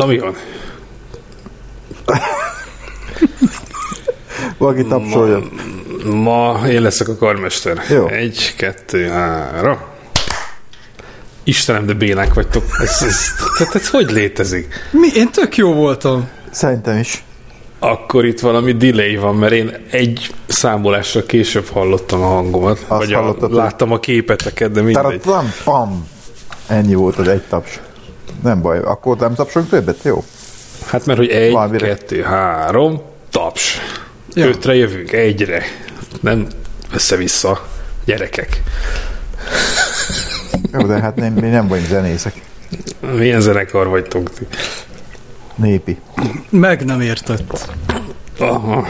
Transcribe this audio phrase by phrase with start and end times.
[0.00, 0.34] Na mi van?
[4.58, 5.42] Valaki tapsolja.
[6.04, 7.82] Ma én leszek a karmester.
[7.88, 8.06] Jó.
[8.06, 9.78] Egy, kettő, három.
[11.44, 12.64] Istenem, de bénák vagytok.
[12.82, 13.26] Ez, ez,
[13.58, 14.74] tehát ez hogy létezik?
[14.90, 15.08] Mi?
[15.14, 16.28] Én tök jó voltam.
[16.50, 17.24] Szerintem is.
[17.78, 22.84] Akkor itt valami delay van, mert én egy számolásra később hallottam a hangomat.
[22.88, 25.20] Azt vagy a, láttam a képeteket, de mindegy.
[25.20, 26.08] Taratam, pam.
[26.66, 27.80] Ennyi volt az egy taps.
[28.42, 30.24] Nem baj, akkor nem tapsolunk többet, jó?
[30.86, 31.86] Hát mert hogy egy, Valamire.
[31.86, 33.78] kettő, három, taps.
[34.34, 34.46] Ja.
[34.46, 35.62] Ötre jövünk, egyre.
[36.20, 36.46] Nem
[36.92, 37.66] össze-vissza,
[38.04, 38.62] gyerekek.
[40.72, 42.42] Jó, de hát nem, mi nem vagyunk zenészek.
[43.14, 44.46] Milyen zenekar vagytok ti?
[45.54, 45.98] Népi.
[46.50, 47.68] Meg nem értett.
[48.38, 48.86] Aha.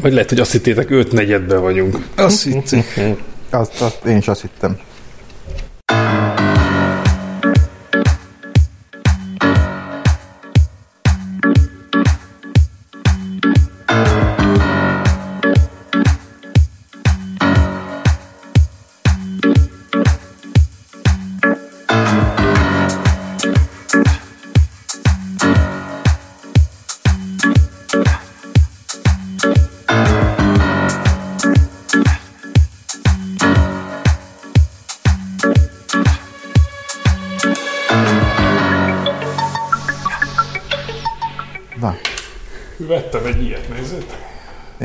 [0.00, 1.98] Vagy lehet, hogy azt hittétek, öt negyedben vagyunk.
[2.16, 2.84] Azt hitti.
[3.50, 4.78] Azt, azt, én is azt hittem.
[5.86, 6.31] Na,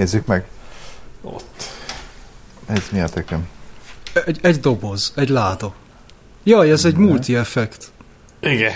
[0.07, 0.45] nézzük meg.
[1.21, 1.63] Ott.
[2.65, 3.47] Ez mi a tököm?
[4.25, 5.73] Egy, egy doboz, egy láda.
[6.43, 7.91] Jaj, ez egy multi-effekt.
[8.39, 8.71] Igen.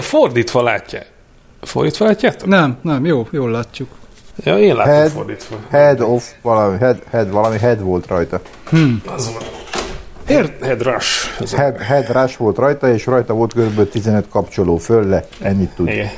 [0.00, 1.10] Fordítva látják.
[1.60, 2.48] Fordítva látjátok?
[2.48, 3.88] Nem, nem, jó, jól látjuk.
[4.36, 5.10] Ja, én látom Head.
[5.10, 5.56] fordítva.
[5.70, 8.40] Head off, valami, head, head, valami head volt rajta.
[9.06, 9.42] Az van.
[10.26, 10.64] Ért?
[10.64, 11.38] Head rush.
[11.56, 13.88] Head, head rush volt rajta, és rajta volt kb.
[13.88, 15.26] 15 kapcsoló föl le.
[15.40, 15.88] Ennyit tud.
[15.88, 16.10] Igen.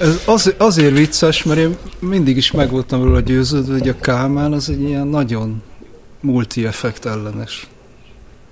[0.00, 4.52] Ez az, azért vicces, mert én mindig is meg voltam róla győződve, hogy a Kálmán
[4.52, 5.62] az egy ilyen nagyon
[6.20, 7.68] multi-effekt ellenes.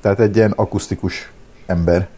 [0.00, 1.30] Tehát egy ilyen akusztikus
[1.66, 2.08] ember.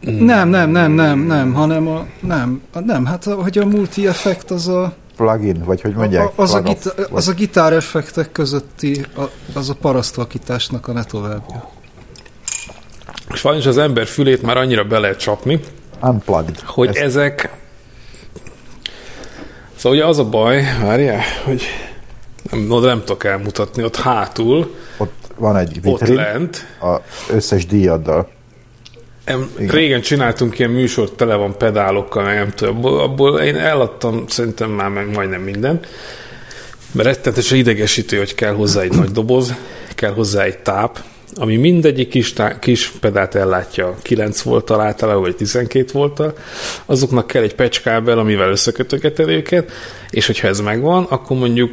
[0.00, 4.50] Nem, nem, nem, nem, nem, hanem a, nem, a, nem, hát a, hogy a multi-effekt
[4.50, 6.28] az a, Plugin, vagy hogy a, mondják?
[6.34, 9.22] az, a gita, vagy- az a gitáreffektek közötti, a,
[9.54, 11.70] az a parasztvakításnak a ne továbbja.
[13.34, 15.60] Sajnos az ember fülét már annyira be lehet csapni,
[16.02, 16.58] Unplugged.
[16.60, 17.62] hogy Ezt- ezek...
[19.84, 21.62] Szóval ugye az a baj, várjál, hogy
[22.50, 26.96] nem, oda nem tudok elmutatni, ott hátul, Ott van egy ott vitrin, lent, a
[27.30, 28.28] összes díjaddal.
[29.24, 34.70] Em, régen csináltunk ilyen műsort, tele van pedálokkal, nem tudom, abból, abból én eladtam szerintem
[34.70, 35.80] már meg majdnem minden,
[36.92, 39.54] mert rettenetesen idegesítő, hogy kell hozzá egy nagy doboz,
[39.94, 41.02] kell hozzá egy táp,
[41.36, 46.34] ami mindegyik kis, tá- kis pedált ellátja 9 volttal általában, vagy 12 volttal,
[46.86, 49.72] azoknak kell egy pecskábel, amivel összekötögeted őket,
[50.10, 51.72] és hogyha ez megvan, akkor mondjuk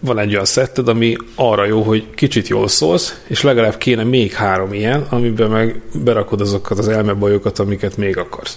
[0.00, 4.32] van egy olyan szetted, ami arra jó, hogy kicsit jól szólsz, és legalább kéne még
[4.32, 8.56] három ilyen, amiben meg berakod azokat az elmebajokat, amiket még akarsz.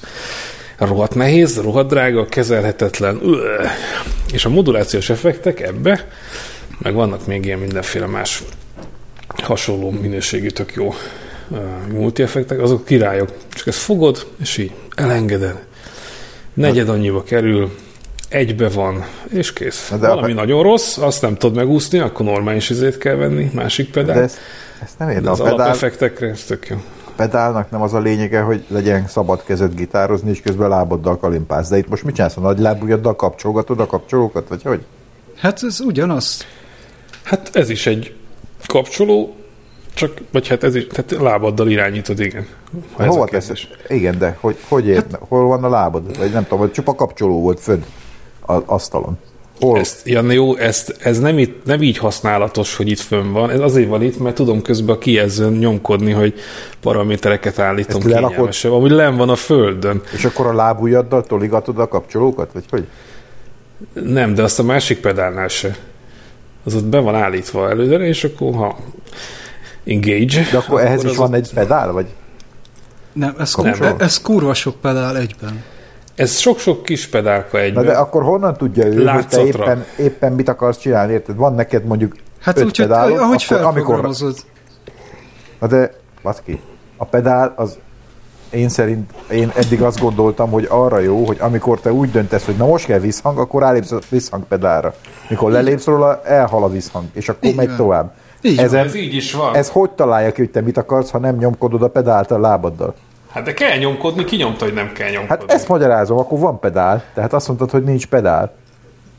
[0.78, 3.22] Rohadt nehéz, rohadt drága, kezelhetetlen,
[4.34, 6.08] és a modulációs effektek ebbe,
[6.78, 8.44] meg vannak még ilyen mindenféle más
[9.46, 10.94] hasonló minőségű, tök jó
[11.48, 11.58] uh,
[11.92, 13.32] multi-effektek, azok királyok.
[13.50, 15.64] Csak ezt fogod, és így elengeded.
[16.54, 17.72] Negyed annyiba kerül,
[18.30, 19.88] egybe van, és kész.
[19.92, 23.52] De de Valami a- nagyon rossz, azt nem tudod megúszni, akkor normális izét kell venni,
[23.54, 24.24] másik De pedál.
[24.24, 24.38] ezt,
[24.84, 25.32] ezt nem De értem.
[25.32, 26.76] az A pedál, alapeffektekre ez tök jó.
[27.16, 31.70] pedálnak nem az a lényege, hogy legyen szabad kezed gitározni, és közben lábaddal kalimpálsz.
[31.70, 32.38] De itt most mit csinálsz?
[32.38, 34.82] A nagy lábujjaddal kapcsolgatod a kapcsolókat, vagy hogy?
[35.36, 36.46] Hát ez ugyanaz.
[37.24, 38.16] Hát ez is egy
[38.66, 39.36] kapcsoló,
[39.94, 42.48] csak, vagy hát ez is, tehát lábaddal irányítod, igen.
[42.94, 43.58] Ha Hova teszed?
[43.88, 46.18] Igen, de hogy, hogy ért, Hát- hol van a lábad?
[46.18, 47.84] Vagy nem tudom, vagy csupa kapcsoló volt fönn
[48.42, 49.18] az asztalon.
[49.60, 49.80] Hol?
[49.80, 53.50] Ezt, ja, na jó, ezt, ez nem, itt, nem így használatos, hogy itt fönn van.
[53.50, 56.34] Ez azért van itt, mert tudom közben kijelzőn nyomkodni, hogy
[56.82, 58.72] paramétereket állítom Ezt kényelmesebb.
[58.72, 60.02] Amúgy len van a földön.
[60.14, 62.88] És akkor a lábujjaddal toligatod a kapcsolókat, vagy hogy?
[63.94, 65.76] Nem, de azt a másik pedálnál se.
[66.66, 68.78] Az ott be van állítva előre, és akkor ha
[69.86, 70.42] engage.
[70.52, 72.08] De akkor ehhez is az van egy pedál, vagy?
[73.14, 73.96] Nem, ez, Nem.
[73.98, 75.64] ez kurva sok pedál egyben.
[76.16, 77.86] Ez sok-sok kis pedálka Na egyben.
[77.86, 79.46] de akkor honnan tudja ő, hogy te Látszatra.
[79.46, 81.36] éppen, éppen mit akarsz csinálni, érted?
[81.36, 84.10] Van neked mondjuk Hát öt úgy, hogy pedálod, ahogy akkor amikor.
[85.60, 86.60] Na de, baszki,
[86.98, 87.78] a pedál az
[88.56, 92.56] én szerint, én eddig azt gondoltam, hogy arra jó, hogy amikor te úgy döntesz, hogy
[92.56, 94.94] na most kell visszhang, akkor rálépsz a visszhangpedálra.
[95.30, 97.76] Mikor lelépsz róla, elhal a visszhang, és akkor Így megy van.
[97.76, 98.14] tovább.
[98.42, 98.66] Így van.
[98.66, 99.56] Ezen, Ez így is van.
[99.56, 102.94] ez hogy találja ki, hogy te mit akarsz, ha nem nyomkodod a pedált a lábaddal?
[103.32, 105.44] Hát de kell nyomkodni, ki nyomta, hogy nem kell nyomkodni?
[105.44, 107.04] Hát ezt magyarázom, akkor van pedál.
[107.14, 108.52] Tehát azt mondtad, hogy nincs pedál.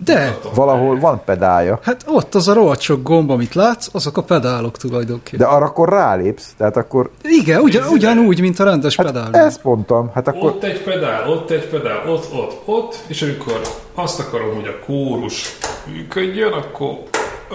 [0.05, 1.79] De, Valahol van pedálja.
[1.83, 5.47] hát ott az a rohadt sok gomb, amit látsz, azok a pedálok tulajdonképpen.
[5.47, 7.11] De arra akkor rálépsz, tehát akkor...
[7.23, 9.35] Igen, ugyan, ugyanúgy, mint a rendes Hát pedál.
[9.35, 10.51] ezt mondtam, hát akkor...
[10.51, 13.61] Ott egy pedál, ott egy pedál, ott, ott, ott, és amikor
[13.95, 15.57] azt akarom, hogy a kórus
[15.93, 16.99] működjön, akkor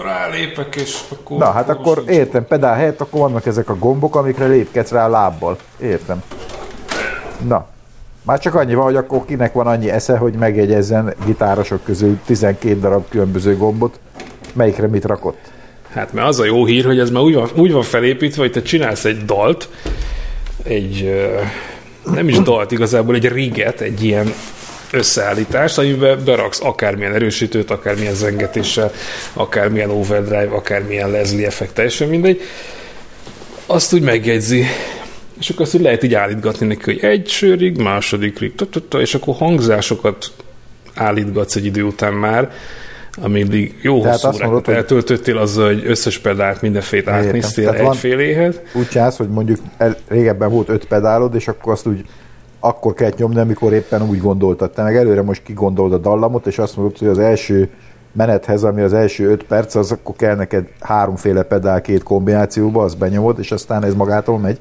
[0.04, 1.38] rálépek, és akkor...
[1.38, 5.08] Na, hát akkor értem, pedál helyett akkor vannak ezek a gombok, amikre lépkedsz rá a
[5.10, 5.56] lábbal.
[5.80, 6.22] Értem.
[7.46, 7.66] Na,
[8.22, 12.78] már csak annyi van, hogy akkor kinek van annyi esze, hogy megjegyezzen gitárosok közül 12
[12.80, 13.98] darab különböző gombot,
[14.52, 15.38] melyikre mit rakott.
[15.92, 18.52] Hát mert az a jó hír, hogy ez már úgy van, úgy van felépítve, hogy
[18.52, 19.68] te csinálsz egy dalt,
[20.62, 21.22] egy
[22.14, 24.32] nem is dalt, igazából egy riget, egy ilyen
[24.92, 28.92] összeállítást, amiben beraksz akármilyen erősítőt, akármilyen zengetéssel,
[29.32, 32.40] akármilyen overdrive, akármilyen Leslie effekt, teljesen mindegy.
[33.66, 34.64] Azt úgy megjegyzi,
[35.42, 38.80] és akkor azt úgy lehet így állítgatni neki, hogy egy sőrig, második rig, ta, ta,
[38.88, 40.32] ta, és akkor hangzásokat
[40.94, 42.50] állítgatsz egy idő után már,
[43.22, 47.26] amíg jó Tehát hosszú órákat hogy- eltöltöttél azzal, hogy összes pedált mindenfélét Értem.
[47.26, 48.60] átnéztél egyféléhez.
[48.74, 52.04] Úgy csinálsz, hogy mondjuk el, régebben volt öt pedálod, és akkor azt úgy
[52.60, 54.70] akkor kell nyomni, amikor éppen úgy gondoltad.
[54.70, 57.68] Te meg előre most kigondold a dallamot, és azt mondod, hogy az első
[58.12, 62.98] menethez, ami az első öt perc, az akkor kell neked háromféle pedál két kombinációba, azt
[62.98, 64.58] benyomod, és aztán ez magától megy.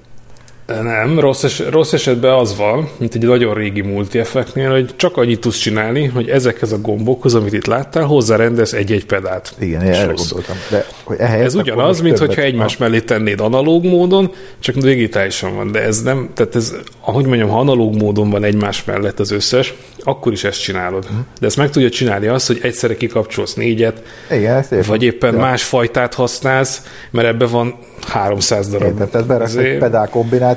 [0.65, 5.39] Nem, rossz, es- rossz esetben az van, mint egy nagyon régi multi-effektnél, hogy csak annyit
[5.39, 9.53] tudsz csinálni, hogy ezekhez a gombokhoz, amit itt láttál, hozzárendelsz egy-egy pedált.
[9.59, 10.29] Igen, én erre rossz.
[10.31, 10.55] gondoltam.
[10.69, 15.71] De hogy Ez ugyanaz, mint hogyha egymás mellé tennéd analóg módon, csak digitálisan van.
[15.71, 19.73] De ez nem, tehát ez, ahogy mondjam, ha analóg módon van egymás mellett az összes,
[20.03, 21.05] akkor is ezt csinálod.
[21.09, 21.19] Mhm.
[21.39, 25.39] De ezt meg tudja csinálni azt, hogy egyszerre kikapcsolsz négyet, Igen, vagy éppen Ja.
[25.39, 26.81] más fajtát használsz,
[27.11, 27.75] mert ebben van
[28.07, 28.87] 300 darab.
[29.01, 30.09] Értem, tehát Ezért- pedál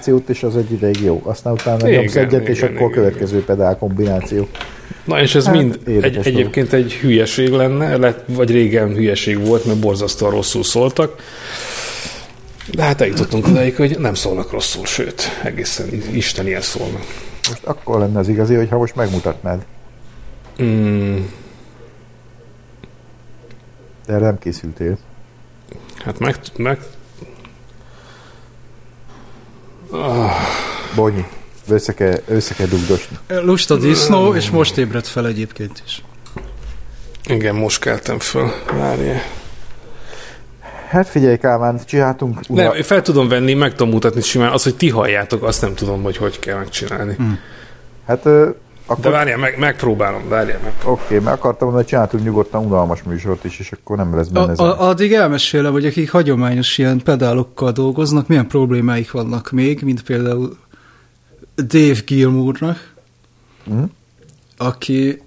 [0.04, 1.20] kombinációt, és az egy ideig jó.
[1.24, 4.48] Aztán utána Igen, nyomsz egyet, és igen, akkor a igen, következő pedál kombináció.
[5.04, 9.64] Na és ez Hát, mind egy, egyébként egy hülyeség lenne, lett, vagy régen hülyeség volt,
[9.64, 11.22] mert borzasztóan rosszul szóltak.
[12.72, 17.04] De hát eljutottunk odáig, hogy nem szólnak rosszul, sőt, egészen Isten ilyen szólnak.
[17.48, 19.64] Most akkor lenne az igazi, hogyha most megmutatnád.
[20.62, 21.16] Mm,
[24.06, 24.98] De erre nem készültél.
[26.04, 26.78] hát meg, meg
[30.94, 31.24] Bonyi,
[31.68, 33.18] össze kell, össze kell dugdosni.
[33.28, 36.02] Lusta disznó, és most ébredt fel egyébként is.
[37.26, 38.50] igen, most keltem föl.
[38.72, 39.22] Várjál.
[40.88, 42.48] Hát figyelj Kálmán, csináltunk...
[42.48, 44.52] Nem, fel tudom venni, meg tudom mutatni simán.
[44.52, 47.16] Az, hogy ti halljátok, azt nem tudom, hogy hogy kell megcsinálni.
[47.22, 47.32] Mm.
[48.06, 48.26] Hát
[48.86, 49.10] ö, De akkor...
[49.10, 50.72] várjál, meg, megpróbálom, várjál meg.
[50.84, 54.32] Oké, mert akartam mondani, hogy csináltunk nyugodtan unalmas műsort is, és akkor nem lesz A,
[54.32, 54.58] benne ez.
[54.58, 60.56] a, addig elmesélem, hogy akik hagyományos ilyen pedálokkal dolgoznak, milyen problémáik vannak még, mint például
[61.56, 62.92] Dave Gilmournak,
[63.66, 63.82] Mhm.
[64.56, 65.22] aki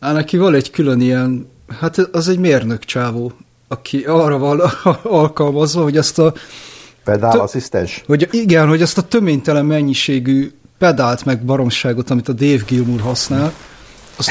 [0.00, 1.48] á, neki van egy külön ilyen,
[1.80, 3.32] hát az egy mérnök csávó,
[3.68, 4.60] aki arra van
[5.02, 6.34] alkalmazva, hogy ezt a
[7.04, 8.02] Pedál Tö- asszisztens.
[8.06, 10.50] hogy igen, hogy ezt a töménytelen mennyiségű
[10.80, 13.52] pedált meg baromságot, amit a Dave Gilmour használ,
[14.16, 14.30] azt,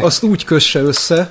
[0.00, 1.28] azt úgy kösse össze,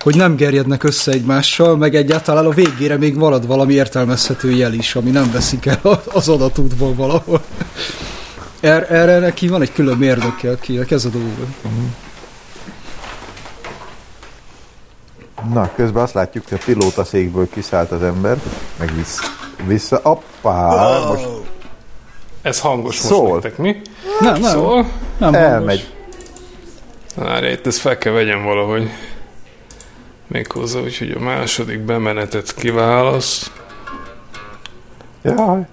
[0.00, 4.94] hogy nem gerjednek össze egymással, meg egyáltalán a végére még marad valami értelmezhető jel is,
[4.94, 7.42] ami nem veszik el az adatútból valahol.
[8.60, 11.46] Er, erre neki van egy külön mérnöke, akinek ez a dolga.
[15.52, 18.38] Na, közben azt látjuk, hogy a pilóta székből kiszállt az ember,
[18.78, 19.22] meg vissza.
[19.66, 20.00] vissza.
[20.02, 21.43] Appá, most
[22.44, 23.28] Ez hangos Szól.
[23.28, 23.80] most nektek, mi?
[24.20, 24.86] Nem, nem, Szól?
[25.18, 25.94] nem elmegy.
[27.16, 28.90] Várj, itt ezt fel kell vegyem valahogy.
[30.26, 33.50] Méghozzá, úgyhogy a második bemenetet kiválaszt.
[35.22, 35.66] Jaj.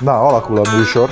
[0.00, 1.10] Na, alakul a műsor.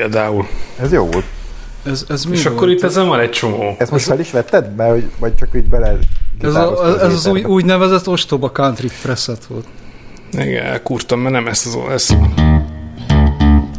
[0.00, 0.46] Például.
[0.82, 1.24] Ez jó volt.
[1.84, 2.56] Ez, ez mi És volt?
[2.56, 3.74] akkor itt ezen van egy csomó.
[3.78, 4.74] Ezt most fel is vetted?
[4.74, 5.94] Mert, hogy, vagy csak így bele ez,
[6.54, 9.66] a, gitároztad ez az új, úgynevezett ostoba country preset volt.
[10.32, 12.16] Igen, elkúrtam, mert nem ezt az ezt.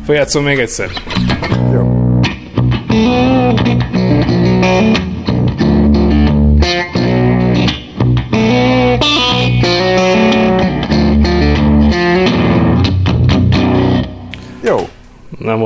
[0.05, 0.89] Folyátszom még egyszer.
[1.73, 2.19] Jó.
[2.89, 3.51] Jó,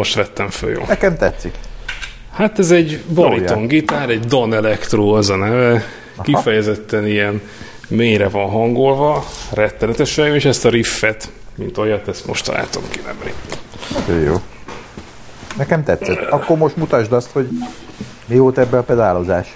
[0.05, 0.83] most vettem föl, jó.
[0.87, 1.53] nekem tetszik.
[2.31, 5.83] Hát ez egy bariton gitár, egy Don Electro az a neve.
[6.23, 7.41] kifejezetten ilyen
[7.87, 13.33] mélyre van hangolva, rettenetesen, és ezt a riffet, mint olyat, ezt most találtam ki nemrég.
[14.07, 14.35] Nagyon jó.
[15.57, 16.29] Nekem tetszett.
[16.29, 17.47] Akkor most mutasd azt, hogy
[18.25, 19.47] mi volt ebbe a pedálozás.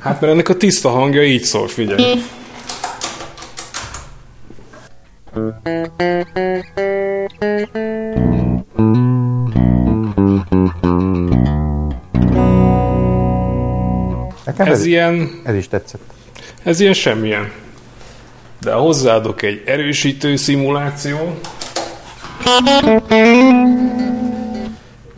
[0.00, 2.22] Hát mert ennek a tiszta hangja így szól, figyelj.
[14.44, 16.00] Nekem Ez ez, ilyen, ez is tetszett.
[16.62, 17.50] ez ilyen semmilyen.
[18.60, 21.16] De hozzáadok egy erősítő szimuláció,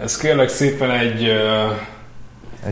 [0.01, 1.67] ez kérlek szépen egy, ö,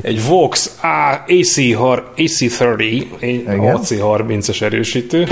[0.03, 3.77] egy Vox A- AC, har- AC30, egy Igen.
[3.77, 5.27] AC30-es erősítő.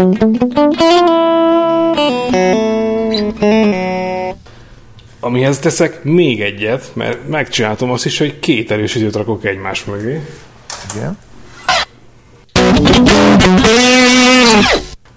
[5.20, 10.20] Amihez teszek még egyet, mert megcsináltam azt is, hogy két erősítőt rakok egymás mögé.
[10.94, 11.18] Igen.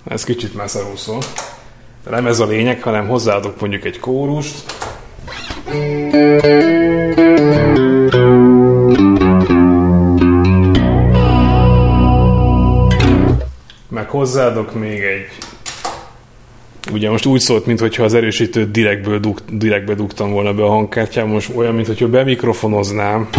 [0.07, 1.21] Ez kicsit messzarul szól.
[2.03, 4.63] De nem ez a lényeg, hanem hozzáadok mondjuk egy kórust.
[13.89, 15.27] Meg hozzáadok még egy
[16.91, 21.27] Ugye most úgy szólt, mintha az erősítőt direktből dug, direktbe dugtam volna be a hangkártyám,
[21.27, 23.29] most olyan, mintha bemikrofonoznám.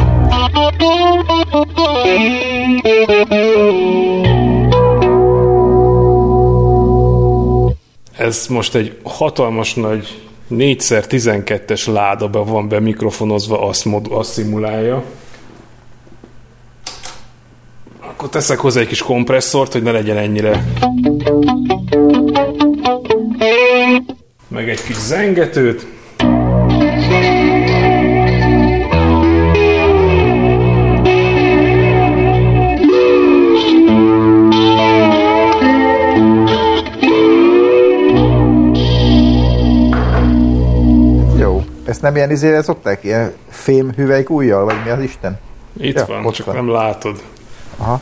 [8.17, 15.05] Ez most egy hatalmas nagy 4x12-es ládabe van be mikrofonozva, azt, mod, azt szimulálja.
[18.01, 20.65] Akkor teszek hozzá egy kis kompresszort, hogy ne legyen ennyire.
[24.55, 25.87] Meg egy kis zengetőt.
[41.39, 41.65] Jó.
[41.85, 43.05] Ezt nem ilyen izére szokták?
[43.05, 45.39] Ilyen fém hüvelyk ujjal, vagy mi az Isten?
[45.81, 46.55] Itt Ja, van, csak van.
[46.55, 47.23] nem látod.
[47.77, 48.01] Aha.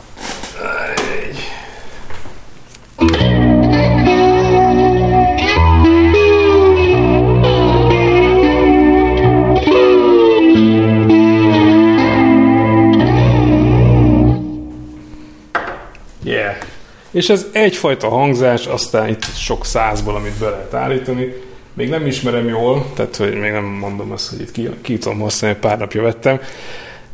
[17.13, 21.33] És ez egyfajta hangzás, aztán itt sok százból, amit be lehet állítani.
[21.73, 25.19] Még nem ismerem jól, tehát hogy még nem mondom azt, hogy itt ki, ki tudom
[25.19, 26.39] használni, pár napja vettem,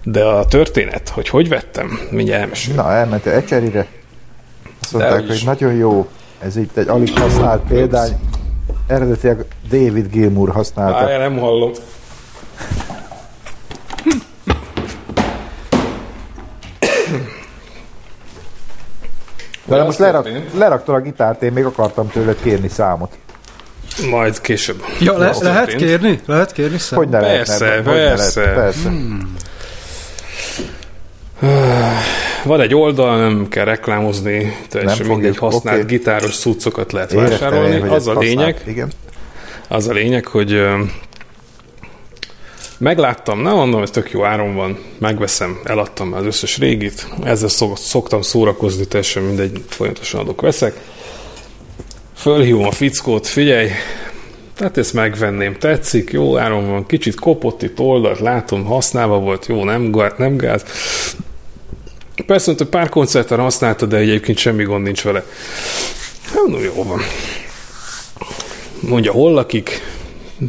[0.03, 2.75] de a történet, hogy hogy vettem, mindjárt elmesél.
[2.75, 3.88] Na, elmentél Ecserire.
[4.82, 6.08] Azt mondták, hogy nagyon jó.
[6.39, 8.20] Ez itt egy alig használt példány.
[8.88, 11.00] Eredetileg David Gilmour használta.
[11.00, 11.72] Várjál, nem hallom.
[19.69, 23.11] De az most lerak, leraktad a gitárt, én még akartam tőled kérni számot.
[24.09, 24.83] Majd később.
[24.99, 25.81] Ja, le, lehet történt.
[25.81, 26.19] kérni?
[26.25, 26.97] Lehet kérni szem?
[26.97, 27.91] Hogy ne Persze, lehetne?
[27.91, 28.41] Hogy ne persze.
[28.41, 28.55] lehet?
[28.55, 28.89] persze.
[32.43, 35.95] Van egy oldal, nem kell reklámozni, teljesen mindegy használt oké.
[35.97, 37.75] gitáros cuccokat lehet Éreztem vásárolni.
[37.75, 38.67] én, Az a lényeg, használt.
[38.67, 38.91] Igen.
[39.67, 40.65] Az a lényeg, hogy
[42.79, 47.77] megláttam, nem mondom, ez tök jó áron van, megveszem, eladtam az összes régit, ezzel szok,
[47.77, 50.75] szoktam szórakozni, teljesen mindegy, folyamatosan adok, veszek.
[52.15, 53.69] Fölhívom a fickót, figyelj,
[54.55, 59.63] tehát ezt megvenném, tetszik, jó áron van, kicsit kopott itt oldalt, látom, használva volt, jó,
[59.63, 60.63] nem, nem gáz.
[62.25, 65.24] Persze, mondta, hogy pár koncerten használta, de egyébként semmi gond nincs vele.
[66.33, 67.01] Hát, no, jó van
[68.79, 69.81] mondja, hol lakik,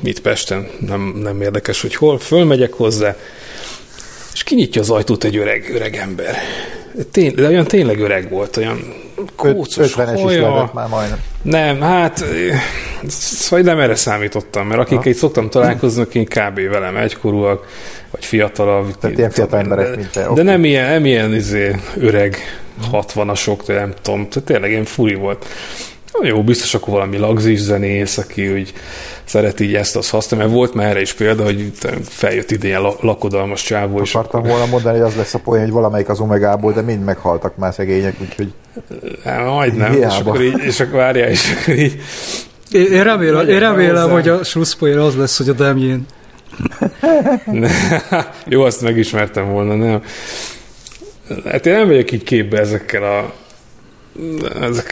[0.02, 3.16] mit Pesten, nem, nem érdekes, hogy hol, fölmegyek hozzá,
[4.32, 6.36] és kinyitja az ajtót egy öreg, öreg ember.
[7.10, 8.94] Tény, de olyan tényleg öreg volt, olyan
[9.36, 11.18] kócos 50-es is lehetett már majdnem.
[11.42, 12.24] Nem, hát
[13.08, 16.60] szóval nem erre számítottam, mert akikkel itt szoktam találkozni, akik kb.
[16.70, 17.66] velem egykorúak,
[18.10, 18.98] vagy fiatalabb.
[18.98, 20.42] Tehát ilyen fiatal emberek, de, mint te, De oké.
[20.42, 22.36] nem ilyen, nem ilyen izé, öreg
[22.92, 25.46] 60-asok, de nem tudom, tehát tényleg ilyen furi volt.
[26.12, 28.72] Na Jó, biztos akkor valami lagzis zenész, aki úgy
[29.24, 32.66] szereti így ezt azt használni, mert volt már erre is példa, hogy itt feljött ide
[32.66, 36.08] ilyen la- lakodalmas csávó, és Akartam volna mondani, hogy az lesz a poén, hogy valamelyik
[36.08, 38.52] az omegából, de mind meghaltak már szegények, úgyhogy
[39.24, 40.30] Hát, majdnem, és Hiába.
[40.30, 42.00] akkor így, és akkor várjál, és akkor így,
[42.70, 46.06] Én, én remélem, én remélem hogy a slusszpoén az lesz, hogy a Demjén.
[48.48, 50.02] Jó, azt megismertem volna, nem?
[51.50, 53.32] Hát én nem vagyok így képbe ezekkel a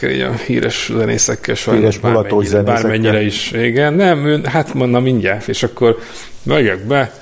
[0.02, 2.62] így a híres zenészekkel sajnos Híres bármennyire, zenészekkel.
[2.62, 3.50] bármennyire is.
[3.52, 5.98] Igen, nem, ő, hát mondna mindjárt, és akkor
[6.42, 7.12] megyek be,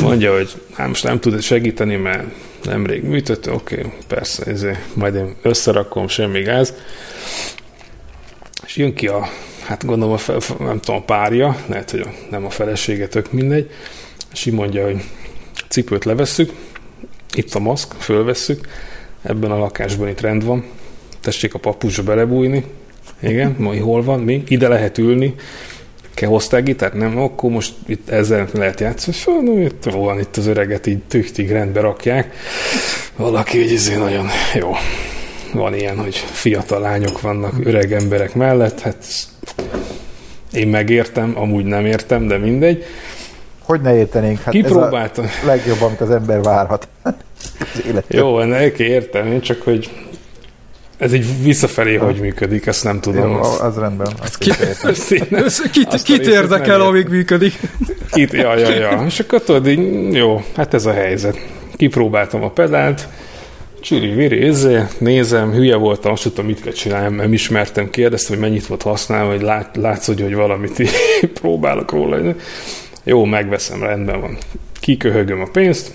[0.00, 2.24] mondja, hogy hát most nem tud segíteni, mert
[2.62, 6.74] nemrég műtött, oké, okay, persze, ezért majd én összerakom, semmi gáz.
[8.66, 9.28] És jön ki a,
[9.64, 13.70] hát gondolom a, fel, nem tudom, a párja, lehet, hogy nem a felesége, tök mindegy,
[14.32, 15.04] és így mondja, hogy
[15.68, 16.52] cipőt levesszük,
[17.34, 18.68] itt a maszk, fölvesszük,
[19.22, 20.64] ebben a lakásban itt rend van,
[21.24, 22.64] tessék a papucsba belebújni,
[23.20, 24.42] igen, mai hol van, mi?
[24.48, 25.34] Ide lehet ülni,
[26.14, 26.94] kell hoztál gitárt?
[26.94, 29.16] Nem, akkor most itt ezzel lehet játszani.
[29.16, 32.34] Föl, no, itt van itt az öreget, így tüchtig rendbe rakják.
[33.16, 34.72] Valaki, hogy ezért nagyon jó.
[35.52, 39.04] Van ilyen, hogy fiatal lányok vannak öreg emberek mellett, hát
[40.52, 42.84] én megértem, amúgy nem értem, de mindegy.
[43.62, 44.40] Hogy ne értenénk?
[44.40, 45.22] Hát Kipróbálta.
[45.22, 46.88] ez a legjobb, amit az ember várhat.
[47.04, 48.18] az életben.
[48.18, 49.90] Jó, ennek értem, én csak hogy
[50.96, 53.30] ez így visszafelé hogy működik, ezt nem tudom.
[53.30, 53.60] Jó, azt.
[53.60, 54.06] az rendben.
[54.22, 54.50] Azt Ki,
[55.30, 57.60] Ezt kit, kit érdekel, amíg működik?
[58.12, 59.04] Itt, ja, ja, ja.
[59.06, 61.46] És akkor tudod, így, jó, hát ez a helyzet.
[61.76, 63.08] Kipróbáltam a pedált,
[63.80, 68.48] csiri viri, izé, nézem, hülye voltam, azt tudtam, mit kell csinálni, nem ismertem, kérdeztem, hogy
[68.48, 70.90] mennyit volt használva, hogy lát, látsz, hogy, hogy valamit így
[71.40, 72.34] próbálok róla.
[73.04, 74.38] Jó, megveszem, rendben van.
[74.80, 75.92] Kiköhögöm a pénzt,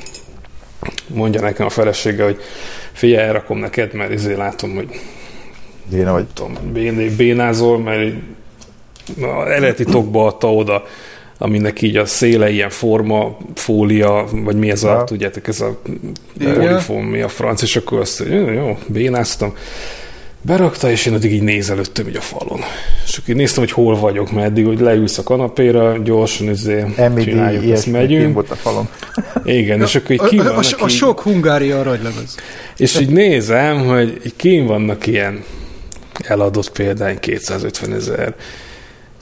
[1.08, 2.40] mondja nekem a felesége, hogy
[2.92, 4.88] figyelj, elrakom neked, mert izé látom, hogy
[5.90, 6.26] Déna vagy.
[6.34, 8.14] tudom, bén, bénázol, mert
[9.48, 10.84] eredeti tokba adta oda,
[11.38, 15.04] aminek így a széle ilyen forma, fólia, vagy mi ez a, Ja.
[15.04, 15.82] tudjátok, ez a
[16.40, 16.54] Igen.
[16.60, 19.54] polifóm, mi a franc, és akkor azt, hogy jó, jó, bénáztam.
[20.42, 22.60] Berakta, és én addig így nézelődtem így a falon.
[23.06, 26.86] És akkor így néztem, hogy hol vagyok, mert eddig, hogy leülsz a kanapéra, gyorsan izé,
[27.14, 28.34] MID, csináljuk, ezt kim megyünk.
[28.34, 28.90] volt a falon.
[29.44, 32.36] Igen, és akkor így A, ki a, a, a sok Hungária aranylemez.
[32.78, 35.44] és így nézem, hogy így kín vannak ilyen
[36.24, 38.36] eladott példány 250 ezer,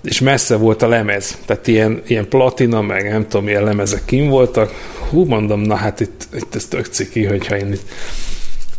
[0.03, 4.29] és messze volt a lemez, tehát ilyen, ilyen platina, meg nem tudom, milyen lemezek kín
[4.29, 4.71] voltak.
[5.09, 7.89] Hú, mondom, na hát itt, itt ez tök ciki, hogyha én itt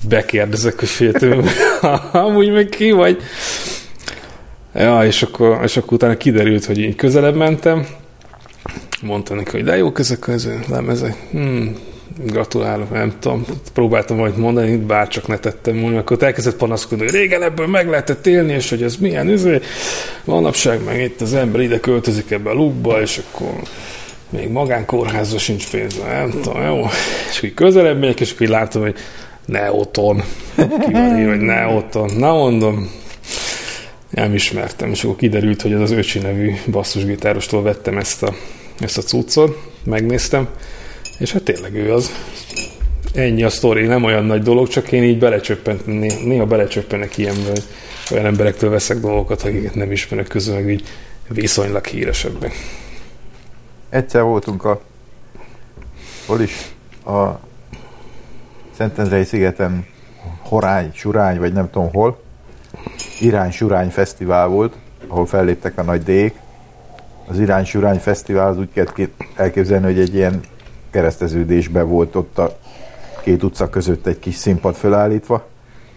[0.09, 1.45] bekérdezek, hogy féltől,
[2.13, 3.23] amúgy meg ki vagy.
[4.75, 7.87] Ja, és akkor, és akkor utána kiderült, hogy így közelebb mentem,
[9.03, 11.17] mondta neki, hogy de jók ezek az lemezek.
[11.31, 11.77] Hmm,
[12.25, 17.43] gratulálok, nem tudom, próbáltam majd mondani, bárcsak ne tettem volna, akkor elkezdett panaszkodni, hogy régen
[17.43, 19.61] ebből meg lehetett élni, és hogy ez milyen üzé.
[20.25, 23.53] Manapság meg itt az ember ide költözik ebbe a lukba, és akkor
[24.31, 26.87] még magánkórházra sincs pénze, nem tudom, jó.
[27.31, 28.95] És így közelebb megyek, és akkor látom, hogy
[29.49, 30.23] ne otthon.
[30.57, 32.11] Ki van írva, hogy ne otthon.
[32.17, 32.91] Na mondom,
[34.11, 38.35] nem ismertem, és akkor kiderült, hogy ez az Öcsi nevű basszusgitárostól vettem ezt a,
[38.81, 40.49] ezt a cuccot, megnéztem,
[41.19, 42.13] és hát tényleg ő az.
[43.15, 47.53] Ennyi a sztori, nem olyan nagy dolog, csak én így belecsöppent, né- néha belecsöppenek ilyenből,
[47.53, 47.65] hogy
[48.11, 50.83] olyan emberektől veszek dolgokat, akiket nem ismerek közül, meg így
[51.29, 52.53] viszonylag híresebbek.
[53.89, 54.81] Egyszer voltunk a
[56.27, 56.53] hol is?
[57.05, 57.48] A
[58.79, 59.87] Szentendrei szigeten
[60.43, 62.21] Horány, Surány, vagy nem tudom hol.
[63.21, 66.35] Irány Surány Fesztivál volt, ahol felléptek a nagy dék.
[67.29, 70.41] Az Irány Surány Fesztivál az úgy ki- elképzelni, hogy egy ilyen
[70.91, 72.59] kereszteződésben volt ott a
[73.23, 75.47] két utca között egy kis színpad fölállítva,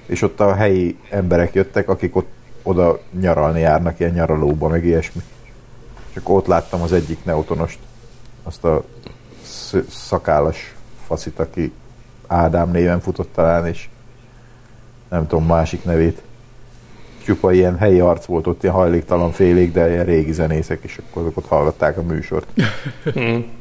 [0.05, 2.29] és ott a helyi emberek jöttek, akik ott
[2.63, 5.21] oda nyaralni járnak, ilyen nyaralóba, meg ilyesmi.
[6.15, 7.79] Akkor ott láttam az egyik neotonost,
[8.43, 8.83] azt a
[9.43, 10.75] sz- szakállas
[11.07, 11.73] faszit, aki
[12.31, 13.89] Ádám néven futott talán, és
[15.09, 16.21] nem tudom másik nevét.
[17.23, 21.21] Csupa ilyen helyi arc volt ott, ilyen hajléktalan félék, de ilyen régi zenészek, és akkor
[21.21, 22.47] azok ott hallgatták a műsort.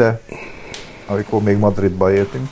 [0.00, 0.20] egyszer,
[1.06, 2.48] amikor még Madridban éltünk,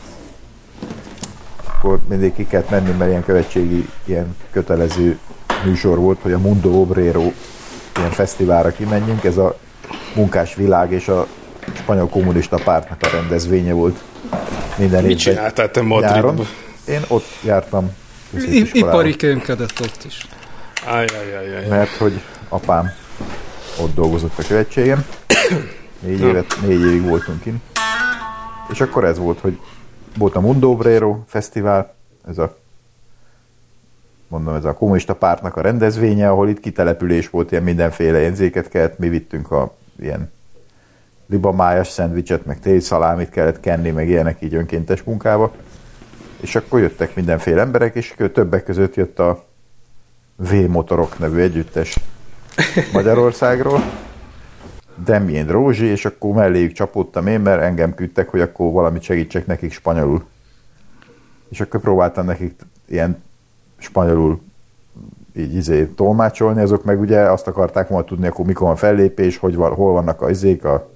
[1.66, 5.18] akkor mindig ki kellett menni, mert ilyen követségi, ilyen kötelező
[5.64, 7.32] műsor volt, hogy a Mundo Obrero
[7.96, 9.24] ilyen fesztiválra kimenjünk.
[9.24, 9.58] Ez a
[10.14, 11.26] munkás világ és a
[11.74, 13.98] spanyol kommunista pártnak a rendezvénye volt.
[14.76, 16.34] minden Mit évben csináltál te nyáron.
[16.34, 16.46] Madridban?
[16.84, 17.90] Én ott jártam
[18.32, 20.26] I- ipari kémkedett ott is.
[20.86, 21.66] Ajajajaj.
[21.68, 22.92] mert hogy apám
[23.80, 25.04] ott dolgozott a követségem.
[26.00, 27.62] Négy, évet, négy évig voltunk kint.
[28.70, 29.58] És akkor ez volt, hogy
[30.18, 31.94] volt a Mundo Obrero Fesztivál,
[32.28, 32.56] ez a
[34.28, 38.98] mondom, ez a kommunista pártnak a rendezvénye, ahol itt kitelepülés volt, ilyen mindenféle jegyzéket kellett,
[38.98, 40.32] mi vittünk a ilyen
[41.26, 45.52] libamájas szendvicset, meg tejszalámit kellett kenni, meg ilyenek így önkéntes munkába.
[46.40, 49.44] És akkor jöttek mindenféle emberek, és többek között jött a
[50.36, 51.98] V-motorok nevű együttes
[52.92, 53.82] Magyarországról.
[55.04, 59.72] Demjén Rózsi, és akkor melléjük csapódtam én, mert engem küldtek, hogy akkor valamit segítsek nekik
[59.72, 60.24] spanyolul.
[61.48, 63.22] És akkor próbáltam nekik ilyen
[63.78, 64.40] spanyolul
[65.36, 69.56] így izé tolmácsolni, azok meg ugye azt akarták volna tudni, akkor mikor van fellépés, hogy
[69.56, 70.90] van, hol vannak a izék, a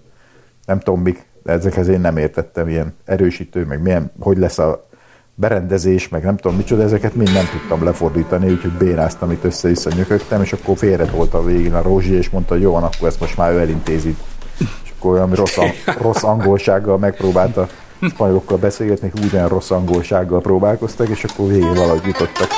[0.67, 4.87] nem tudom mik, de ezekhez én nem értettem, ilyen erősítő, meg milyen, hogy lesz a
[5.35, 10.43] berendezés, meg nem tudom micsoda, ezeket mind nem tudtam lefordítani, úgyhogy bénáztam, itt össze-vissza nyökögtem,
[10.43, 13.37] és akkor félretolt a végén a Rózsi, és mondta, hogy jó van, akkor ezt most
[13.37, 14.17] már ő elintézi.
[14.59, 15.57] És akkor olyan rossz,
[16.01, 17.69] rossz angolsággal megpróbálta
[18.11, 22.49] spanyolokkal beszélgetni, ugyan rossz angolsággal próbálkoztak, és akkor végén valahogy jutottak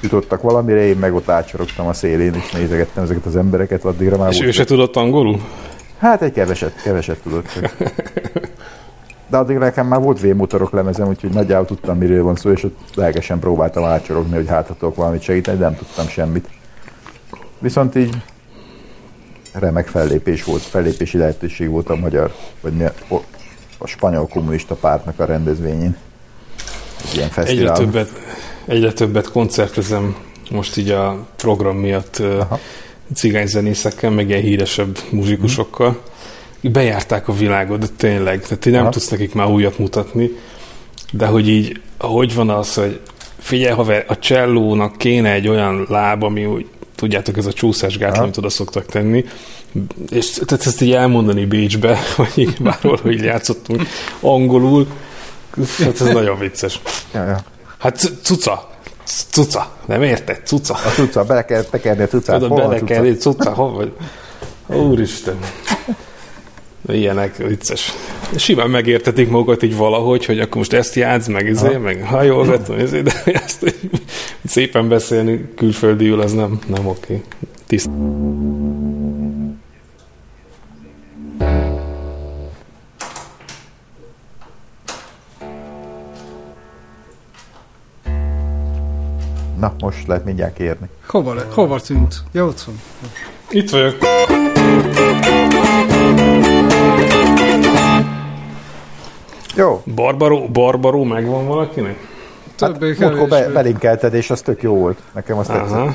[0.00, 4.30] jutottak valamire, én meg ott átsorogtam a szélén, és nézegettem ezeket az embereket, addigra már
[4.30, 4.54] És ő volt.
[4.54, 5.40] se tudott angolul?
[5.98, 7.46] Hát egy keveset, keveset tudott.
[9.28, 12.78] De addig nekem már volt V-motorok lemezem, úgyhogy nagyjából tudtam, miről van szó, és ott
[12.94, 16.48] lelkesen próbáltam átsorogni, hogy hát tudok valamit segíteni, de nem tudtam semmit.
[17.58, 18.16] Viszont így
[19.52, 23.14] remek fellépés volt, fellépési lehetőség volt a magyar, vagy mi a,
[23.78, 25.96] a spanyol kommunista pártnak a rendezvényén.
[27.04, 28.08] Egy ilyen Egyre többet,
[28.64, 30.16] egyre többet koncertezem
[30.50, 32.58] most így a program miatt Aha.
[33.14, 35.88] cigányzenészekkel, meg ilyen híresebb muzsikusokkal.
[35.88, 35.96] Így
[36.60, 38.90] Bejárták a világot, de tényleg, tehát így nem Aha.
[38.90, 40.30] tudsz nekik már újat mutatni,
[41.12, 43.00] de hogy így, hogy van az, hogy
[43.38, 48.36] figyelj haver, a csellónak kéne egy olyan láb, ami úgy, tudjátok, ez a csúszásgátló, amit
[48.36, 49.24] oda szoktak tenni,
[50.10, 53.82] és tehát ezt így elmondani Bécsbe, vagy így bárhol, hogy játszottunk
[54.20, 54.86] angolul,
[55.78, 56.80] hát ez nagyon vicces.
[57.14, 57.38] Ja, ja.
[57.78, 58.70] Hát cuca.
[59.30, 59.76] Cuca.
[59.86, 60.40] Nem érted?
[60.44, 60.74] Cuca.
[60.74, 62.42] A cucca, bele kell tekerni a cuccát.
[62.42, 63.92] Oda bele kell, cuca, hol vagy?
[64.66, 65.38] Úristen.
[66.88, 67.92] Ilyenek, vicces.
[68.36, 71.78] Simán megértetik magukat így valahogy, hogy akkor most ezt játsz, meg izé, Aha.
[71.78, 73.12] meg hajolgatom, izé, de
[73.44, 73.90] ezt így
[74.44, 77.22] szépen beszélni külföldiül, az nem, nem oké.
[77.66, 77.88] Tiszt.
[89.58, 90.86] Na, most lehet mindjárt kérni.
[91.06, 92.22] Hova, le, hova tűnt?
[92.32, 92.80] Ja, ott van.
[93.50, 93.96] Itt vagyok.
[99.56, 101.96] Jó, Barbaró, Barbaró megvan valakinek?
[102.58, 104.98] hát Többé múltkor be, belinkelted, és az tök jó volt.
[105.12, 105.76] Nekem azt tetszett.
[105.76, 105.94] Aha.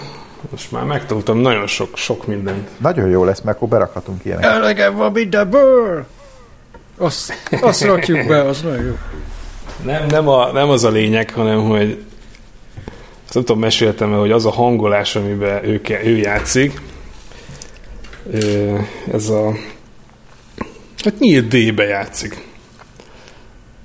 [0.49, 2.69] Most már megtudtam nagyon sok, sok mindent.
[2.77, 4.51] Nagyon jó lesz, mert akkor berakhatunk ilyeneket.
[4.51, 6.05] Elegem van mindenből!
[6.97, 8.97] Azt, azt rakjuk be, az nagyon jó.
[9.83, 12.03] Nem, nem, a, nem az a lényeg, hanem hogy
[13.33, 16.81] nem tudom, meséltem hogy az a hangolás, amiben ő, ő játszik,
[19.11, 19.51] ez a
[21.03, 22.49] hát nyílt D-be játszik.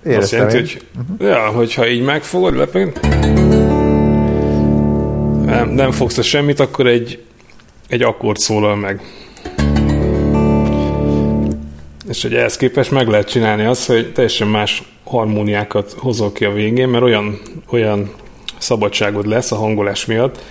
[0.06, 1.06] Azt Éreztem jelenti, én.
[1.18, 2.98] hogy ja, hogyha így megfogod, lepeg,
[5.44, 7.22] nem, nem fogsz semmit, akkor egy,
[7.88, 9.00] egy akkord szólal meg.
[12.08, 16.52] És hogy ehhez képest meg lehet csinálni azt, hogy teljesen más harmóniákat hozol ki a
[16.52, 17.40] végén, mert olyan,
[17.70, 18.10] olyan
[18.58, 20.42] szabadságod lesz a hangolás miatt,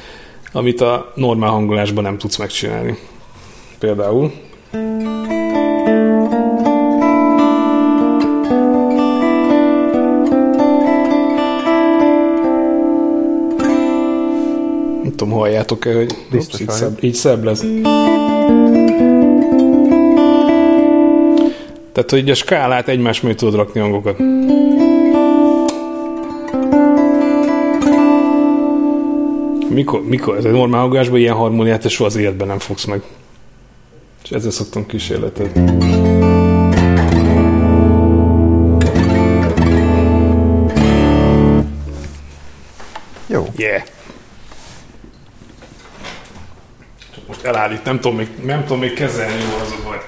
[0.52, 2.98] amit a normál hangolásban nem tudsz megcsinálni.
[3.80, 4.32] Például
[15.16, 17.64] nem tudom, halljátok-e, hogy Biztos így, szebb, így szebb lesz.
[21.92, 24.18] Tehát, hogy a skálát egymás mögé tudod rakni hangokat.
[29.70, 30.38] Mikor, mikor?
[30.38, 33.02] Ez egy normál hangolásban ilyen harmóniát te soha az életben nem fogsz meg.
[34.24, 35.60] És ezzel szoktam kísérletet.
[43.28, 43.48] Jó.
[43.56, 43.82] Yeah.
[47.16, 50.02] Csak most elállít, nem tudom még, nem tudom még kezelni jól az a baj.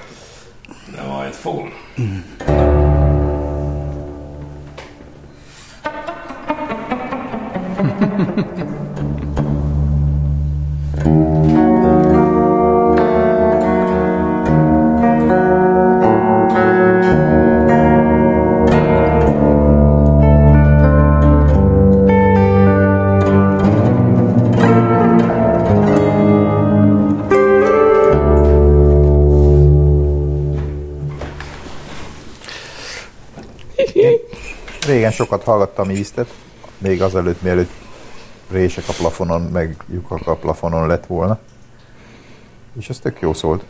[0.96, 1.72] De majd fogom.
[35.18, 36.34] sokat hallgattam Eastet,
[36.78, 37.70] még azelőtt, mielőtt
[38.50, 41.38] rések a plafonon, meg lyukak a plafonon lett volna.
[42.78, 43.64] És ez tök jó szólt.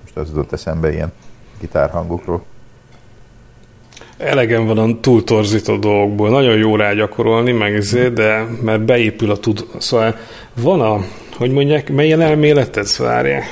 [0.00, 1.12] Most az jutott eszembe ilyen
[1.60, 2.44] gitárhangokról.
[4.16, 6.30] Elegem van a túltorzított dolgokból.
[6.30, 9.66] Nagyon jó rá gyakorolni, meg ezért, de mert beépül a tud...
[9.78, 10.16] Szóval
[10.54, 11.04] van a,
[11.36, 13.42] hogy mondják, melyen elméleted, várjál.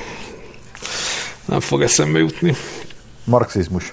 [1.45, 2.55] Nem fog eszembe jutni.
[3.25, 3.93] Marxizmus.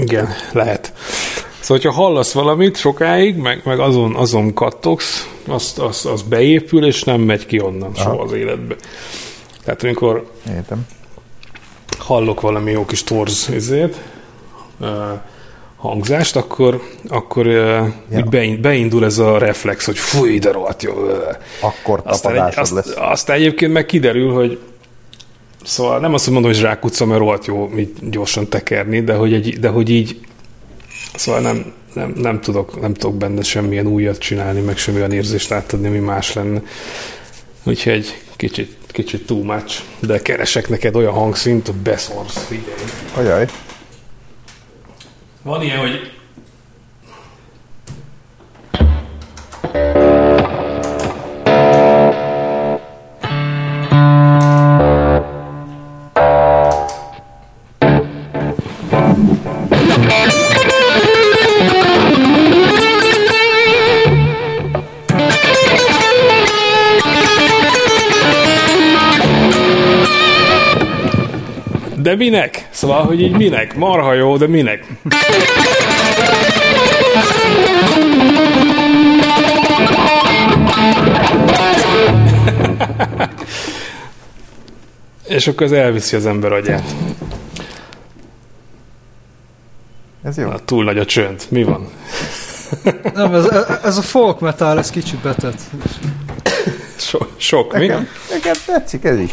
[0.00, 0.92] Igen, lehet.
[1.64, 7.02] Szóval, hogyha hallasz valamit sokáig, meg, meg azon, azon kattogsz, azt, az, az beépül, és
[7.02, 8.02] nem megy ki onnan Aha.
[8.02, 8.74] soha az életbe.
[9.64, 10.86] Tehát amikor Értem.
[11.98, 13.96] hallok valami jó kis torz ezért,
[14.80, 14.88] uh,
[15.76, 17.94] hangzást, akkor, akkor Ja.
[18.30, 20.92] bein- beindul ez a reflex, hogy fúj, de rohadt jó.
[21.60, 22.94] Akkor Aztán, egy, azt, lesz.
[22.96, 24.58] aztán egyébként meg kiderül, hogy
[25.64, 29.58] szóval nem azt mondom, hogy zsákutca, mert rohadt jó így gyorsan tekerni, de hogy, egy,
[29.58, 30.20] de hogy így
[31.14, 35.86] szóval nem, nem, nem, tudok, nem tudok benne semmilyen újat csinálni, meg semmilyen érzést átadni,
[35.86, 36.62] ami más lenne.
[37.64, 42.66] Úgyhogy kicsit, kicsit too much, de keresek neked olyan hangszint, hogy beszorsz, figyelj.
[43.14, 43.46] Ajaj.
[45.42, 46.12] Van ilyen, hogy
[72.14, 72.68] De minek?
[72.70, 73.76] Szóval, hogy így minek?
[73.76, 74.86] Marha jó, de minek?
[85.28, 86.84] És akkor ez elviszi az ember agyát.
[90.22, 90.48] Ez jó.
[90.48, 91.42] Na, túl nagy a csönd.
[91.48, 91.88] Mi van?
[93.14, 93.46] Nem, ez,
[93.84, 95.60] ez a folk metal, ez kicsit betett.
[96.96, 97.86] So, sok, mi?
[97.86, 99.30] Nekem, nekem tetszik ez is.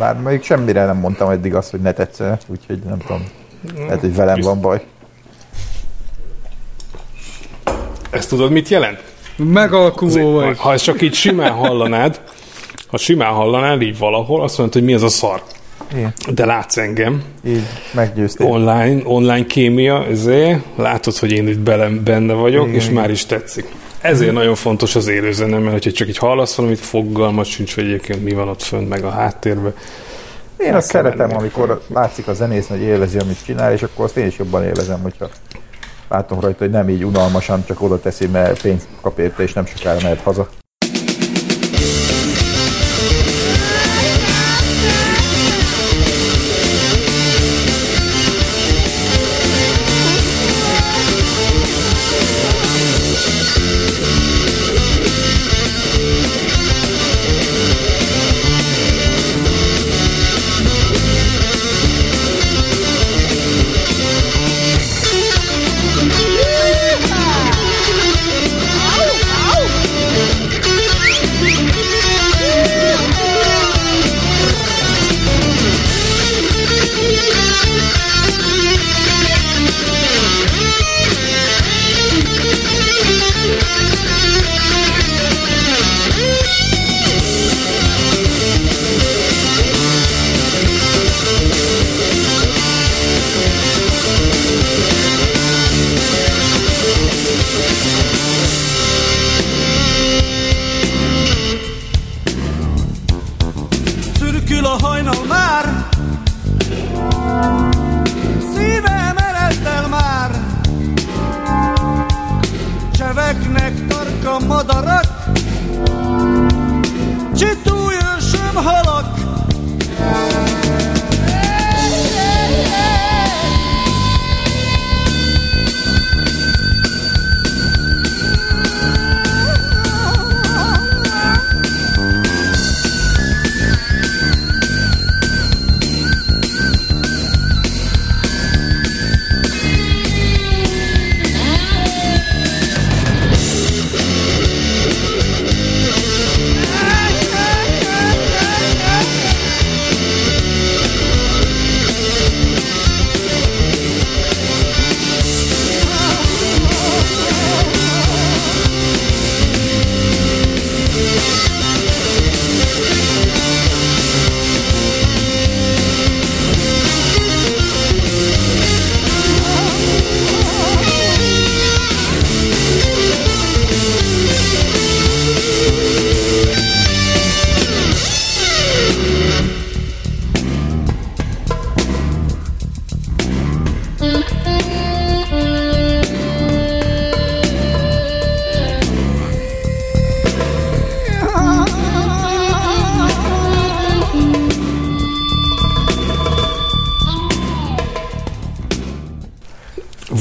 [0.00, 3.24] Bár még semmire nem mondtam eddig azt, hogy ne tetszene, úgyhogy nem tudom.
[3.76, 4.80] Lehet, hogy velem van baj.
[8.10, 9.02] Ezt tudod, mit jelent?
[9.36, 10.58] Megalkuvó vagy.
[10.58, 12.20] Ha ezt csak így simán hallanád,
[12.86, 15.42] ha simán hallanád így valahol, azt mondod, hogy mi ez a szar.
[15.94, 16.12] Igen.
[16.34, 18.46] De látsz engem, Így meggyőztél.
[18.46, 22.94] online, online kémia, ezért látod, hogy én itt bele, benne vagyok, Igen, és igen.
[22.96, 23.64] már is tetszik.
[24.00, 28.22] Ezért nagyon fontos az élőzene, mert hogyha csak így hallasz valamit, fogalmat sincs, hogy egyébként
[28.22, 29.74] mi van ott fönt, meg a háttérben.
[30.56, 31.38] Én azt szeretem, menni.
[31.38, 35.00] amikor látszik a zenész, hogy élvezi, amit csinál, és akkor azt én is jobban élvezem,
[35.02, 35.28] hogyha
[36.08, 39.66] látom rajta, hogy nem így unalmasan csak oda teszi, mert pénzt kap érte, és nem
[39.66, 40.48] sokára mehet haza.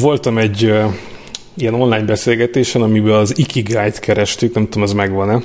[0.09, 0.61] Voltam egy
[1.55, 5.41] ilyen online beszélgetésen, amiben az Ikigai-t kerestük, nem tudom, az megvan-e.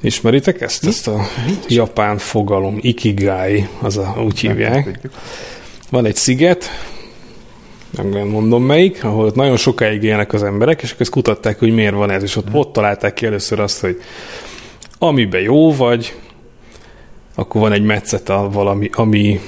[0.00, 0.86] Ismeritek ezt?
[0.86, 1.20] Ezt a
[1.68, 4.84] japán fogalom, Ikigai, az a, úgy hívják.
[4.84, 5.12] Tudjuk.
[5.90, 6.70] Van egy sziget,
[7.90, 11.74] nem nem mondom melyik, ahol ott nagyon sokáig élnek az emberek, és akkor kutatták, hogy
[11.74, 14.00] miért van ez, és ott, ott találták ki először azt, hogy
[14.98, 16.14] amiben jó vagy,
[17.34, 19.40] akkor van egy metszeta valami, ami,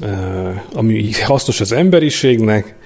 [0.00, 2.80] uh, ami hasznos az emberiségnek,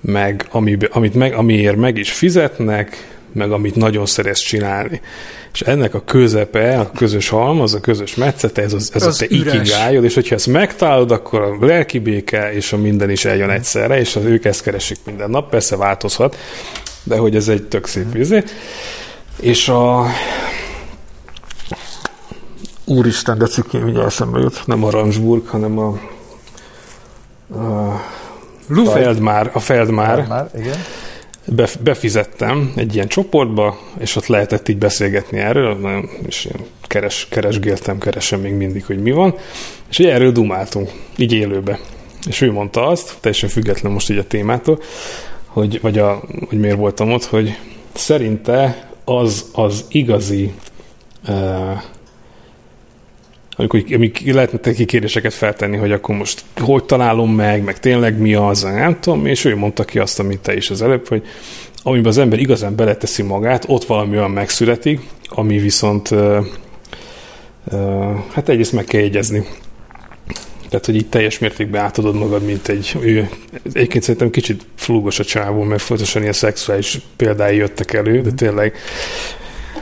[0.00, 5.00] meg, ami, amit meg, amiért meg is fizetnek, meg amit nagyon szeretsz csinálni.
[5.52, 9.26] És ennek a közepe, a közös halmaz, a közös metszete, ez, az, ez Az a
[9.26, 9.54] te üres.
[9.54, 13.98] ikigájod, és hogyha ezt megtalálod, akkor a lelki béke és a minden is eljön egyszerre,
[13.98, 16.36] és az ők ezt keresik minden nap, persze változhat,
[17.02, 18.42] de hogy ez egy tök szép vizé.
[19.40, 20.06] És a
[22.84, 25.88] Úristen, de cikém mindjárt eszembe jut, nem a Rangsburg, hanem a,
[27.58, 28.00] a
[28.84, 30.76] Feldmár, a Feldmár, Már, igen.
[31.44, 37.98] Bef- befizettem egy ilyen csoportba, és ott lehetett így beszélgetni erről, és én keres, keresgéltem,
[37.98, 39.34] keresem még mindig, hogy mi van,
[39.90, 41.78] és ugye erről dumáltunk, így élőbe.
[42.28, 44.80] És ő mondta azt, teljesen független most így a témától,
[45.46, 47.58] hogy, vagy a, hogy miért voltam ott, hogy
[47.94, 50.52] szerinte az az igazi
[51.28, 51.82] uh,
[53.60, 58.34] amikor amik lehetne neki kérdéseket feltenni, hogy akkor most hogy találom meg, meg tényleg mi
[58.34, 61.22] az, nem tudom, és ő mondta ki azt, amit te is az előbb, hogy
[61.82, 66.44] amiben az ember igazán beleteszi magát, ott valami olyan megszületik, ami viszont uh,
[67.72, 69.44] uh, hát egyrészt meg kell jegyezni.
[70.68, 72.96] Tehát, hogy így teljes mértékben átadod magad, mint egy...
[73.00, 73.28] Ő,
[73.72, 78.74] egyébként szerintem kicsit flúgos a csávó, mert folytosan ilyen szexuális példái jöttek elő, de tényleg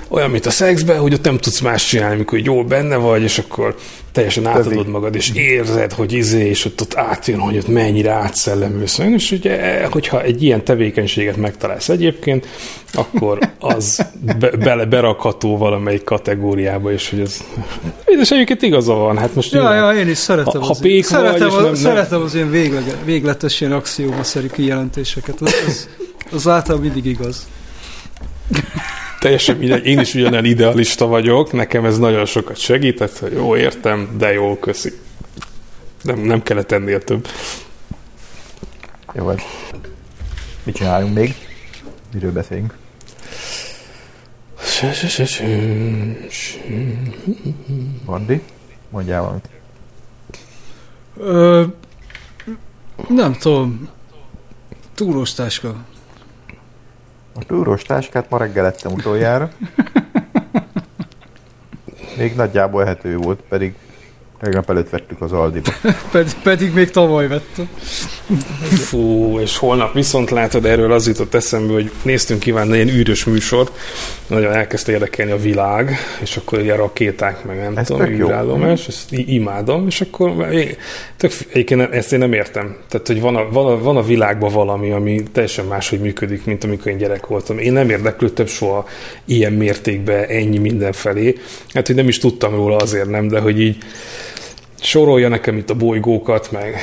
[0.08, 3.38] olyan, mint a szexben, hogy ott nem tudsz más csinálni, amikor jól benne vagy, és
[3.38, 3.76] akkor
[4.12, 8.98] teljesen átadod magad, és érzed, hogy izé, és ott, ott átjön, hogy ott mennyire átszellemülsz.
[8.98, 12.46] És ugye, hogyha egy ilyen tevékenységet megtalálsz egyébként,
[12.92, 14.06] akkor az
[14.38, 17.40] be, bele berakható valamelyik kategóriába, és hogy ez...
[18.04, 21.04] És egyébként igaza van, hát most Ja, jó, ja, én is szeretem, Ha- ha pék
[21.04, 25.40] szeretem, vagy, a, nem- szeretem az ilyen véglege, végletes ilyen axiómaszerű kijelentéseket.
[25.40, 25.88] Az, az,
[26.32, 27.46] az általában mindig igaz.
[29.18, 34.14] Teljesen mindegy, én is ugyanilyen idealista vagyok, nekem ez nagyon sokat segített, hogy jó, értem,
[34.18, 34.92] de jó, köszi.
[36.02, 37.28] Nem, nem kellett ennél több.
[39.14, 39.44] Jó, hát
[40.62, 41.34] mit csináljunk még?
[42.12, 42.76] Miről beszélünk?
[48.04, 48.42] Bandi?
[48.90, 49.48] Mondjál valamit.
[51.16, 51.64] Ö,
[53.08, 53.88] nem tudom.
[54.94, 55.84] Túrós táska.
[57.38, 59.50] A túrós táskát ma reggel ettem utoljára.
[62.16, 63.74] Még nagyjából ehető volt, pedig
[64.40, 65.70] tegnap előtt vettük az Aldiba.
[66.12, 67.68] Ped, pedig még tavaly vettem.
[68.70, 73.72] Fú, és holnap viszont látod, erről az jutott eszembe, hogy néztünk kívánni ilyen űrös műsort,
[74.26, 79.12] nagyon elkezdte érdekelni a világ, és akkor ilyen rakéták, meg nem Ez tudom, űrállomás, ezt
[79.12, 80.76] i- imádom, és akkor én,
[81.16, 82.76] tök, egyébként nem- ezt én nem értem.
[82.88, 86.64] Tehát, hogy van a, van, a, van a világban valami, ami teljesen máshogy működik, mint
[86.64, 87.58] amikor én gyerek voltam.
[87.58, 88.86] Én nem érdeklődtem soha
[89.24, 91.34] ilyen mértékben ennyi mindenfelé.
[91.72, 93.76] Hát, hogy nem is tudtam róla azért nem, de hogy így
[94.80, 96.76] sorolja nekem itt a bolygókat, meg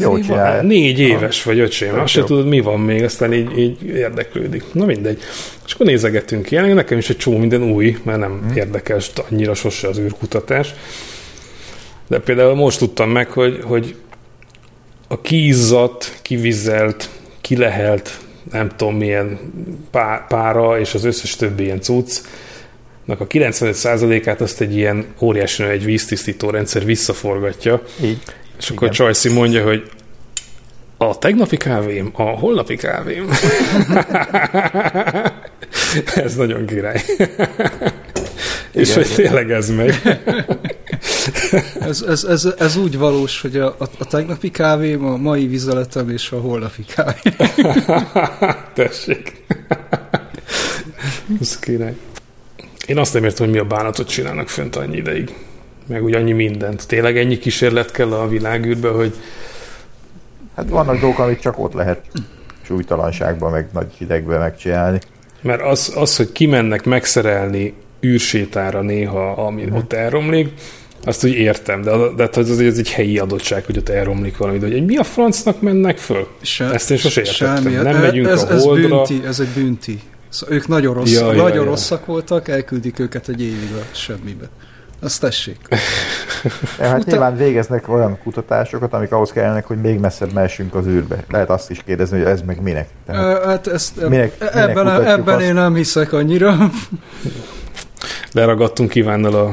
[0.00, 0.62] Jó csinálja.
[0.62, 4.64] Négy éves vagy, öcsém, azt se tudod, mi van még, aztán így, így érdeklődik.
[4.72, 5.18] Na mindegy.
[5.66, 8.56] És akkor nézegetünk ilyen, nekem is egy csomó minden új, mert nem hmm.
[8.56, 10.74] érdekes annyira sose az űrkutatás.
[12.08, 13.94] De például most tudtam meg, hogy, hogy
[15.08, 17.08] a kiizzadt, kivizelt,
[17.40, 18.18] kilehelt,
[18.52, 19.38] nem tudom milyen
[19.90, 22.26] pá- pára, és az összes többi ilyen cuccnak
[23.06, 28.18] a 95%-át azt egy ilyen óriási egy víztisztító rendszer visszaforgatja, Így.
[28.58, 28.94] és akkor Igen.
[28.94, 29.90] Csajci mondja, hogy
[30.96, 33.28] a tegnapi kávém, a holnapi kávém.
[36.24, 37.02] ez nagyon király.
[38.72, 39.14] és Igen, hogy igen.
[39.14, 39.94] tényleg ez megy.
[41.80, 46.10] Ez, ez, ez, ez úgy valós, hogy a, a, a tegnapi kávém, a mai vizeletem
[46.10, 47.50] és a holnapi kávém.
[48.74, 49.44] Tessék.
[51.40, 51.94] ez király.
[52.86, 55.34] Én azt nem értem, hogy mi a bánatot csinálnak fönt annyi ideig.
[55.86, 56.86] Meg úgy annyi mindent.
[56.86, 59.12] Tényleg ennyi kísérlet kell a világűrbe, hogy
[60.56, 62.00] Hát vannak dolgok, amit csak ott lehet
[62.64, 64.98] súlytalanságban, meg nagy hidegben megcsinálni.
[65.40, 67.74] Mert az, az, hogy kimennek megszerelni
[68.04, 69.74] űrsétára néha, ami Mhm.
[69.76, 70.48] ott elromlik,
[71.04, 74.36] azt úgy értem, de, az- de hát az, az egy helyi adottság, hogy ott elromlik
[74.36, 76.26] valami, de hogy mi a francnak mennek föl?
[76.40, 77.56] Se, Ezt én sose értettem.
[77.62, 77.74] semmi.
[77.74, 78.88] Nem E- megyünk ez, a ez Holdra.
[79.02, 79.98] bünti, ez egy bünti.
[80.32, 81.70] Szóval ők nagyon, rossz, Ja, ja, nagyon ja.
[81.70, 84.48] rosszak voltak, elküldik őket egy évig a semmibe.
[85.00, 85.56] Azt tessék.
[86.78, 90.86] Ja, hát Uta- nyilván végeznek olyan kutatásokat, amik ahhoz kellene, hogy még messzebb mehessünk az
[90.86, 91.24] űrbe.
[91.30, 92.88] Lehet azt is kérdezni, hogy ez meg minek.
[93.06, 95.44] Tehát, Hát ezt, Minek- minek ebben, mutatjuk ebben azt?
[95.44, 96.70] én nem hiszek annyira.
[98.32, 99.52] Leragadtunk Ivánnal a,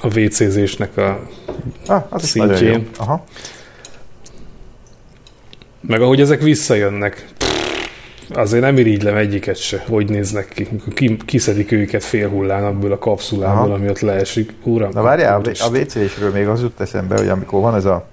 [0.00, 1.20] a WC-zésnek a...
[1.86, 2.88] ah, az szintjén.
[2.98, 3.24] Aha.
[5.80, 7.26] Meg ahogy ezek visszajönnek,
[8.34, 11.16] azért nem irigylem egyiket se, hogy néznek ki.
[11.24, 13.74] Kiszedik őket fél hullán abból a kapszulából, Aha.
[13.74, 14.52] ami ott leesik.
[14.62, 18.06] Uram, Na várjál, a, WC-sről még az jut eszembe, hogy amikor van ez a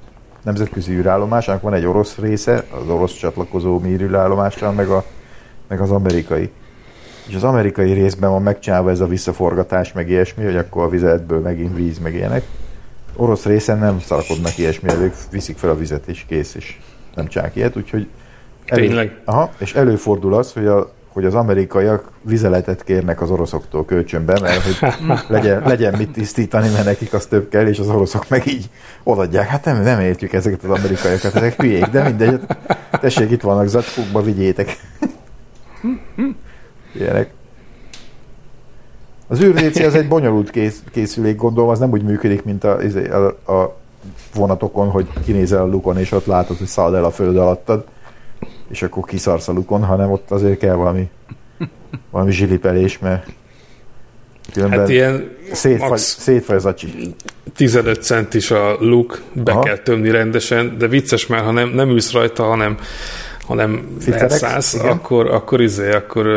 [0.44, 5.04] nemzetközi űrállomás, annak van egy orosz része, az orosz csatlakozó mi űrállomással, meg, a,
[5.68, 6.52] meg az amerikai.
[7.28, 11.40] És az amerikai részben van megcsinálva ez a visszaforgatás, meg ilyesmi, hogy akkor a vizetből
[11.40, 12.44] megint víz, meg ilyenek.
[13.16, 16.78] Orosz részen nem szarakodnak ilyesmi, ők viszik fel a vizet, és kész, és
[17.16, 18.08] nem csinálják ilyet, úgyhogy
[18.66, 19.22] Tényleg?
[19.26, 24.64] Aha, és előfordul az, hogy, a, hogy az amerikaiak vizeletet kérnek az oroszoktól kölcsönbe, mert
[24.64, 24.94] hogy
[25.28, 28.70] legyen, legyen mit tisztítani, mert nekik az több kell, és az oroszok meg így
[29.04, 29.48] odaadják.
[29.48, 32.40] Hát nem, nem értjük ezeket az amerikaiakat, ezek hülyék, de mindegy.
[32.68, 34.78] hát Tessék, itt vannak zacskókba, vigyétek.
[36.96, 37.30] Ilyenek.
[39.28, 43.10] Az űrvécé az egy bonyolult kész, készülék, gondolom, az nem úgy működik, mint a, izé,
[43.10, 43.76] a, a
[44.36, 47.86] vonatokon, hogy kinézel a lukon, és ott látod, hogy szalad el a föld alattad,
[48.74, 51.10] és akkor kiszarsz a lukon, hanem ott azért kell valami,
[52.12, 53.28] valami zsilipelés, mert
[54.54, 57.14] különben Hát ilyen szétfagy, szétfagy az acsi.
[57.56, 59.62] 15 centis a luk, be Aha.
[59.62, 62.78] kell tömni rendesen, de vicces már, ha nem, nem ülsz rajta, hanem,
[63.46, 66.28] hanem elszállsz, akkor, akkor izé, akkor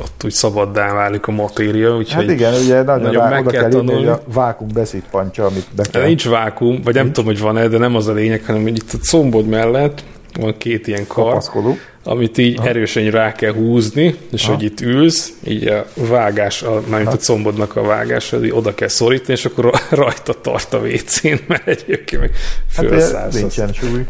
[0.00, 3.52] ott úgy szabaddá válik a matéria, úgyhogy Hát igen, ugye nagyon, nagyon rá, meg kell
[3.52, 4.06] kell hogy tanulni.
[4.06, 6.06] a vákum beszítpancsa, amit be de kell.
[6.06, 8.92] nincs vákum, vagy nem tudom, hogy van-e, de nem az a lényeg, hanem hogy itt
[8.92, 10.04] a combod mellett
[10.36, 11.76] van két ilyen kar, kapaszkodó.
[12.04, 12.68] amit így Aha.
[12.68, 14.54] erősen rá kell húzni, és Aha.
[14.54, 18.88] hogy itt ülsz, így a vágás, a, mármint a combodnak a vágás, így oda kell
[18.88, 22.30] szorítani, és akkor ra- rajta tart a WC-n, mert egyébként meg
[22.76, 24.04] Hát nincsen súly.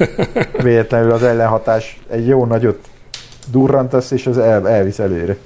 [0.62, 2.78] Véletlenül az ellenhatás egy jó nagyot
[3.50, 5.36] durrantasz, és az el, elvisz előre.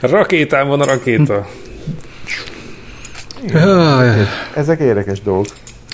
[0.00, 1.46] Rakétán van a rakéta.
[4.54, 5.46] Ezek érdekes dolgok.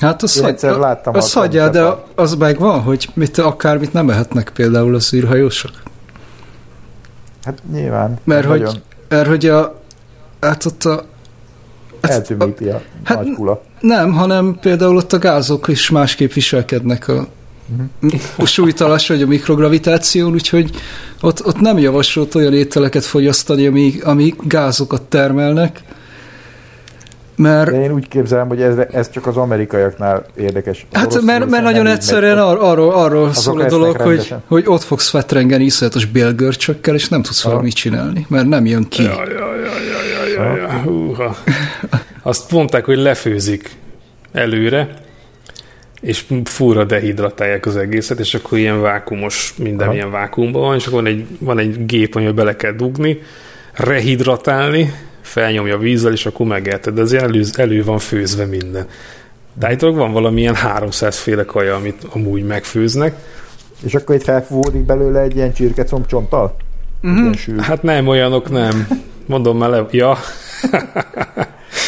[0.02, 3.92] Hát az, Én hagy, láttam az a- hagyjál, de a- az megvan, hogy mit, akármit
[3.92, 5.70] nem ehetnek például az űrhajósok.
[7.44, 8.18] Hát nyilván.
[8.24, 8.74] Mert hogy, nagyon
[9.08, 9.80] mert hogy a,
[10.40, 11.04] hát ott a,
[12.00, 13.62] eltűmíti a Hát- nagy kula.
[13.80, 17.26] nem, hanem például ott a gázok is másképp viselkednek a,
[18.00, 18.14] Mhm.
[18.36, 20.70] a súlytalas vagy a mikrogravitáción, úgyhogy
[21.20, 25.82] ott, ott nem javasolt olyan ételeket fogyasztani, ami, ami gázokat termelnek,
[27.42, 30.86] mert De én úgy képzelem, hogy ez, ez csak az amerikaiaknál érdekes.
[30.92, 34.42] Hát orosz mert, mert nagyon egyszerűen ar- arról, arról szól a dolog, hogy, rendesen.
[34.46, 37.64] hogy ott fogsz fetrengeni iszonyatos bélgörcsökkel, és nem tudsz vele Aha.
[37.64, 39.02] mit csinálni, mert nem jön ki.
[39.02, 40.80] Jaj, jaj, jaj, jaj, jaj, jaj, jaj.
[40.82, 41.36] Húha.
[42.22, 43.70] Azt mondták, hogy lefőzik
[44.32, 44.88] előre,
[46.00, 49.96] és fúra dehidratálják az egészet, és akkor ilyen vákumos, minden Aha.
[49.96, 53.18] ilyen vákumban van, és akkor van egy, van egy gép, amiben bele kell dugni,
[53.72, 54.92] rehidratálni,
[55.32, 56.94] felnyomja vízzel, és akkor megeheted.
[56.94, 58.86] De ez elő, elő van főzve minden.
[59.54, 63.14] De állítólag van valamilyen 300 féle kaja, amit amúgy megfőznek.
[63.84, 66.56] És akkor itt felfúvódik belőle egy ilyen csirkecomb csonttal?
[67.00, 67.32] Mhm.
[67.32, 67.58] Sűrű.
[67.58, 68.88] Hát nem, olyanok nem.
[69.26, 70.18] Mondom már le, ja,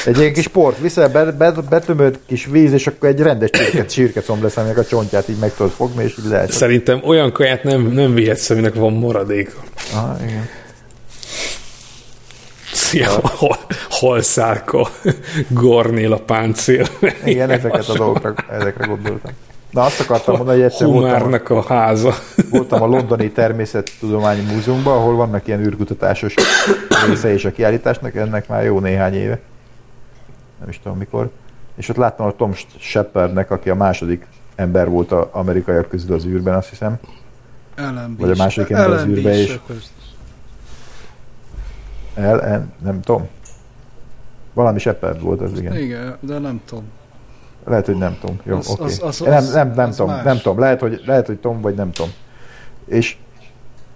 [0.07, 3.85] Egy ilyen kis port viszel, be, be, betömöd kis víz, és akkor egy rendes csirke,
[3.85, 6.53] csirkecomb lesz, aminek a csontját így meg tudod fogni, és így lehet.
[6.53, 9.63] szerintem olyan kaját nem, nem vihetsz, aminek van maradéka.
[9.93, 10.49] Aha, igen.
[12.95, 13.57] Szia, hol,
[13.91, 14.89] halszárka,
[15.49, 16.87] gornél a páncél.
[17.25, 19.33] Igen, ezeket a dolgokra, ezekre gondoltam.
[19.71, 22.15] Na azt akartam mondani, hogy egyszer voltam, Humárnak a háza.
[22.51, 26.35] voltam a Londoni Természettudományi Múzeumban, ahol vannak ilyen űrkutatásos
[27.07, 29.41] része és a kiállításnak, ennek már jó néhány éve.
[30.61, 31.31] Nem is tudom mikor.
[31.77, 36.25] És ott láttam a Tom Shepardnek, aki a második ember volt az amerikaiak közül az
[36.25, 36.99] űrben, azt hiszem.
[37.77, 39.61] LMB Vagy a második ember az űrbe is.
[42.15, 43.29] El, en, nem tudom.
[44.53, 45.77] Valami Shepard volt az, igen.
[45.77, 46.85] Igen, de nem tudom.
[47.67, 48.37] Lehet, hogy nem tudom.
[48.45, 48.83] Jó, oké.
[48.83, 50.25] az- az- Nem, nem, nem tudom, más.
[50.25, 50.59] nem tudom.
[50.59, 52.11] Lehet hogy, lehet, hogy Tom, vagy nem tudom.
[52.87, 53.17] És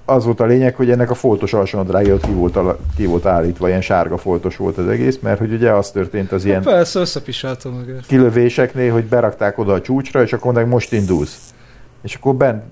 [0.05, 3.69] az volt a lényeg, hogy ennek a foltos alsónadrágja ki volt, ala- ki volt állítva,
[3.69, 7.73] ilyen sárga foltos volt az egész, mert hogy ugye az történt az ilyen Persze, összepisáltam
[7.73, 8.07] magát.
[8.07, 11.55] kilövéseknél, hogy berakták oda a csúcsra, és akkor mondták, most indulsz.
[12.03, 12.62] És akkor bent,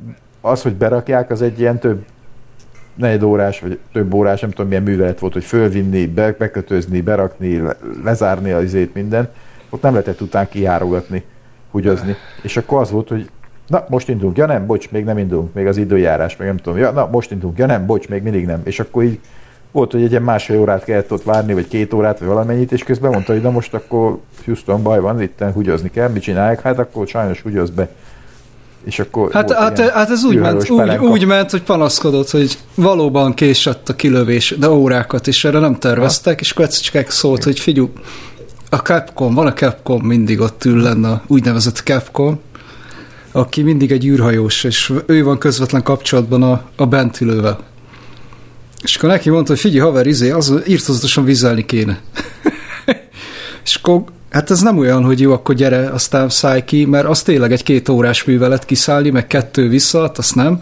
[0.41, 2.05] az, hogy berakják, az egy ilyen több
[2.97, 7.59] negyed órás, vagy több órás, nem tudom milyen művelet volt, hogy fölvinni, be, bekötözni, berakni,
[7.59, 9.29] le, lezárni az izét, minden.
[9.71, 11.25] Ott nem lehetett után kijárogatni,
[11.71, 12.17] húgyozni.
[12.43, 13.31] És akkor az volt, hogy
[13.67, 16.79] na, most indulunk, ja nem, bocs, még nem indulunk, még az időjárás, még nem tudom,
[16.79, 18.61] ja, na, most indulunk, ja nem, bocs, még mindig nem.
[18.65, 19.21] És akkor így
[19.71, 22.83] volt, hogy egy ilyen másfél órát kellett ott várni, vagy két órát, vagy valamennyit, és
[22.83, 26.61] közben mondta, hogy na most akkor Houston baj van, itt húgyozni kell, mit csinálják?
[26.61, 27.89] Hát akkor sajnos húgyoz be.
[28.87, 33.35] És akkor Hát, hát, hát ez úgy ment, úgy, úgy ment, hogy panaszkodott, hogy valóban
[33.35, 37.59] késett a kilövés, de órákat is erre nem terveztek, és akkor egyszer csak szólt, hogy
[37.59, 37.89] figyelj,
[38.71, 42.41] a Capcom, van a Capcom, mindig ott ül lenne a úgynevezett Capcom,
[43.33, 47.59] aki mindig egy űrhajós, és ő van közvetlen kapcsolatban a, a bentülővel.
[48.83, 52.01] És akkor neki mondta, hogy figyelj, haver, izé, az írtozatosan vizelni kéne.
[53.65, 54.05] és akkor,
[54.37, 57.63] hát ez nem olyan, hogy jó, akkor gyere, aztán szállj ki, mert az tényleg egy
[57.63, 60.61] két órás művelet kiszállni, meg kettő vissza, azt nem.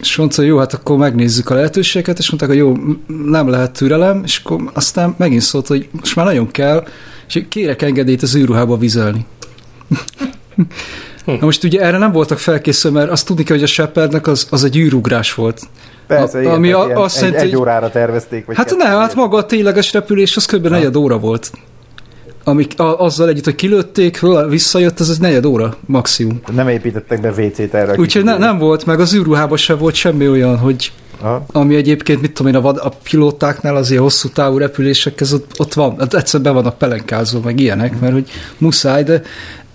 [0.00, 2.76] És mondta, hogy jó, hát akkor megnézzük a lehetőségeket, és mondták, hogy jó,
[3.24, 6.84] nem lehet türelem, és akkor aztán megint szólt, hogy most már nagyon kell,
[7.28, 9.26] és kérek engedélyt az űrruhába vizelni.
[11.24, 14.46] Na most ugye erre nem voltak felkészülve, mert azt tudni kell, hogy a Shepardnek az,
[14.50, 15.60] az egy űrugrás volt.
[16.06, 18.46] Persze, A- ilyen, ami ilyen azt egy, jelenti, egy hogy- órára tervezték.
[18.46, 20.66] Vagy Hát nem, hát maga a tényleges repülés az kb.
[20.66, 21.50] negyed óra volt.
[22.44, 26.40] Amik, a, azzal együtt, hogy kilőtték, visszajött, ez egy negyed óra maximum.
[26.54, 27.94] Nem építettek be WC-t erre.
[27.98, 31.44] Úgyhogy ne, nem volt, meg az űrruhában sem volt semmi olyan, hogy Aha.
[31.52, 35.50] ami egyébként, mit tudom én, a, vad, a pilótáknál az ilyen hosszú távú repülésekhez ott,
[35.58, 39.22] ott van, hát egyszer be vannak pelenkázva, meg ilyenek, mert hogy muszáj, de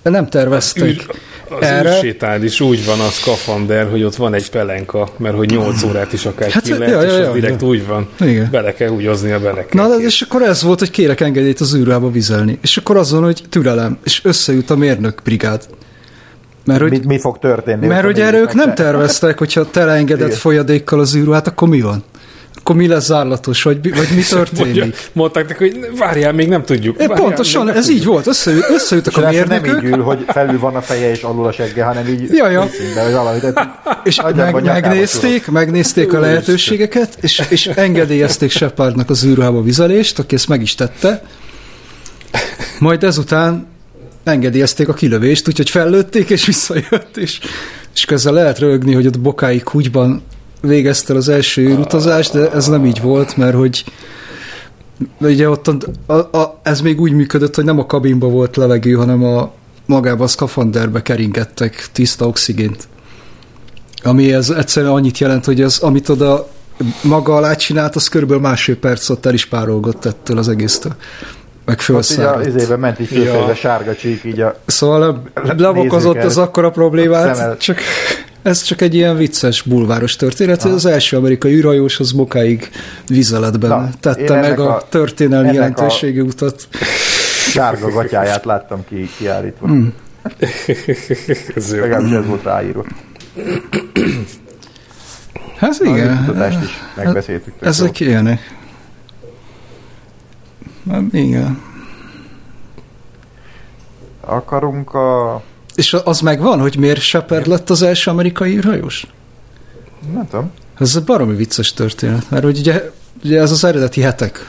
[0.10, 0.84] nem terveztek.
[0.88, 1.06] Űr,
[1.50, 5.84] az Erre- is úgy van a szkafander, hogy ott van egy pelenka, mert hogy 8
[5.84, 7.68] órát is akár Hát, ki lehet, ja, és ja, az direkt ja.
[7.68, 8.10] úgy van.
[8.20, 8.48] Igen.
[8.52, 9.88] Bele kell húgyoznia, bele kell.
[9.88, 12.60] Na, de és akkor ez volt, hogy kérek engedélyt az űrruhába vizelni.
[12.62, 15.68] És akkor azon, hogy türelem, és összejut a mérnök brigád.
[16.66, 17.88] Mert hogy, Mi, mi fog történni?
[17.88, 22.04] mert hogy erre ők nem terveztek, hogyha teleengedett folyadékkal az űrruhát, akkor mi van?
[22.68, 24.76] Akkor mi lesz zárlatos, vagy, vagy mi történik?
[24.76, 26.98] Mondja, mondták neki, hogy várjál, még nem tudjuk.
[26.98, 30.04] Várjál, pontosan, nem ez így volt, összeült, összeültek És a ráadásul nem mérnökök, így ül,
[30.04, 32.70] hogy felül van a feje és alul a segge, hanem így Ja, ja.
[32.96, 33.40] de vagy valami.
[33.40, 40.36] Tehát és meg, megnézték, megnézték a lehetőségeket, és, és engedélyezték Shepardnak az űrruhába vizelést, aki
[40.36, 41.24] ezt meg is tette.
[42.80, 43.68] Majd ezután
[44.24, 47.40] engedélyezték a kilövést, úgyhogy fellőtték, és visszajött, és,
[47.96, 50.24] és közben lehet rögni, hogy ott bokáig húgyban
[50.62, 53.84] végezte az első űrutazást, de ez nem így volt, mert hogy
[55.20, 58.94] ugye ott a, a, a, ez még úgy működött, hogy nem a kabinba volt levegő,
[58.94, 59.52] hanem a
[59.86, 62.88] magába a szkafanderbe keringettek tiszta oxigént.
[64.04, 66.48] Ami ez egyszerűen annyit jelent, hogy az, amit oda
[67.02, 70.92] maga alá csinált, az körülbelül másfél perc ott el is párolgott ettől az egésztől.
[71.66, 73.46] Meg Ott így izébe ment így Ja.
[73.46, 77.80] a sárga csík, így a Szóval nem, nem okozott Nézzük az akkora problémát, csak
[78.48, 82.70] ez csak egy ilyen vicces bulváros történet, hogy az első amerikai űrhajós az bokáig
[83.08, 86.68] vizeletben Na, tette meg a, a- történelmi jelentőségű utat.
[87.52, 89.68] sárga gatyáját láttam ki, kiállítva.
[89.68, 89.94] Hmm.
[91.56, 91.80] Ez jó.
[91.82, 92.86] Legalábbis ez volt ráírva.
[95.58, 97.54] Hát igen, tudást is megbeszéltük.
[97.60, 98.56] tök ezek ilyenek.
[100.90, 101.62] Hát igen.
[104.22, 105.42] Akarunk a...
[105.78, 109.08] És az megvan, hogy miért Shepard lett az első amerikai űrhajós?
[110.14, 110.52] Nem tudom.
[110.80, 112.92] Ez egy baromi vicces történet, mert ugye,
[113.24, 114.46] ugye ez az eredeti hetek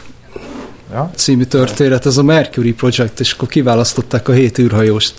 [0.92, 1.10] Ja?
[1.14, 5.14] című történet, ez a Mercury Project, és akkor kiválasztották a hét űrhajóst.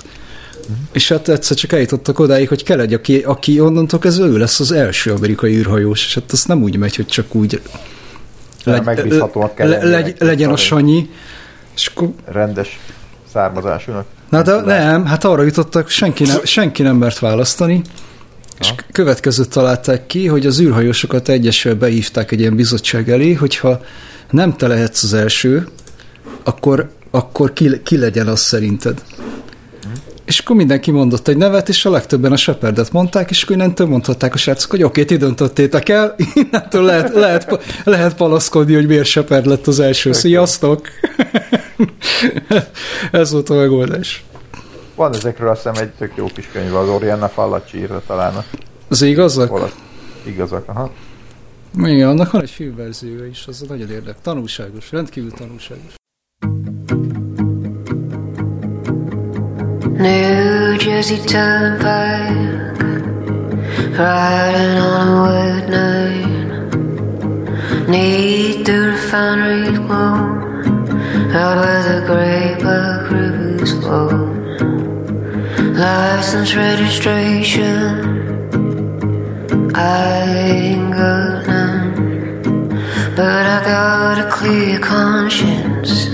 [0.91, 4.60] És hát egyszer csak eljutottak odáig, hogy kell egy, aki, aki onnantól kezdve ő lesz
[4.60, 7.62] az első amerikai űrhajós, és hát az nem úgy megy, hogy csak úgy
[9.53, 11.10] kell le, legy, legyen a sanyi,
[11.76, 12.80] és akkor Rendes
[13.34, 14.05] származásúnak.
[14.30, 17.82] Na de nem, hát arra jutottak, senki nem, senki nem mert választani,
[18.59, 23.82] és következőt találták ki, hogy az űrhajósokat egyesül behívták egy ilyen bizottság elé, hogyha
[24.30, 25.67] nem te lehetsz az első,
[26.43, 29.01] akkor, akkor ki, ki legyen az szerinted.
[30.25, 33.88] És akkor mindenki mondott egy nevet, és a legtöbben a Shepardet mondták, és akkor innentől
[33.88, 39.05] mondhatták a srácok, hogy oké, ti döntöttétek el, innentől lehet, lehet, lehet panaszkodni, hogy miért
[39.05, 40.11] Shepard lett az első.
[40.11, 40.88] Sziasztok!
[43.11, 44.23] Ez volt a megoldás.
[44.95, 48.34] Van ezekről azt hiszem egy tök jó kis könyv, az Oriana Fallaci írta talán
[48.88, 49.51] Az igazak?
[49.53, 49.75] olasz.
[50.23, 50.91] Igazak, aha.
[51.84, 54.21] Igen, annak van egy filmverziója is, az nagyon érdekes.
[54.21, 55.93] Tanulságos, rendkívül tanulságos.
[59.97, 62.73] New Jersey Turnpike,
[63.97, 66.30] riding on a wet night.
[67.88, 70.49] Need the refinery glow,
[71.34, 74.10] out where the great black rivers flow.
[75.74, 77.76] License registration,
[79.76, 82.70] I ain't got none,
[83.16, 86.07] but I got a clear conscience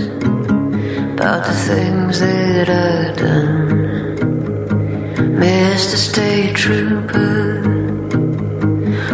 [1.13, 3.65] about the things that I've done.
[5.39, 5.97] Mr.
[5.97, 7.61] State Trooper,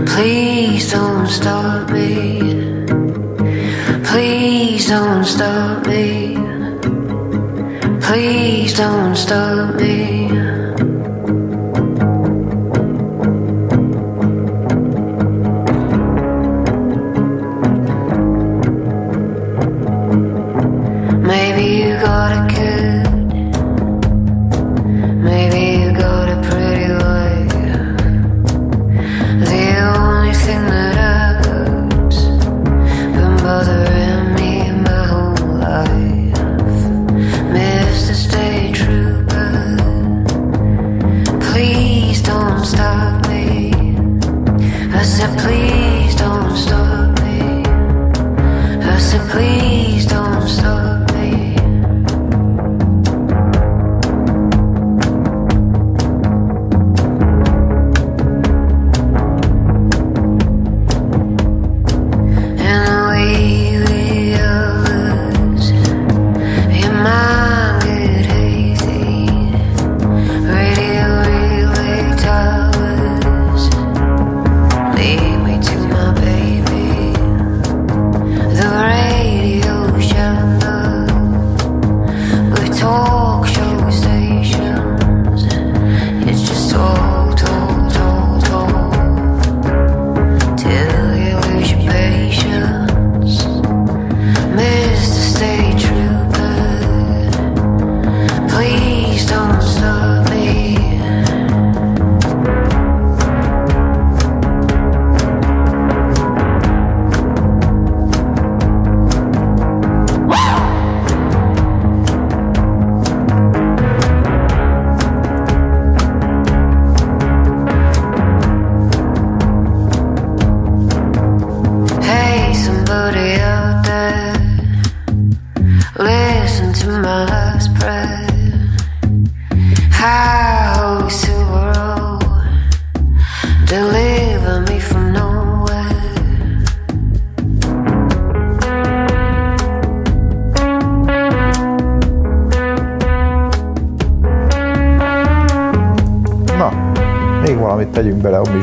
[0.05, 2.80] please don't stop me.
[4.11, 6.35] Please don't stop me.
[8.01, 10.40] Please don't stop me.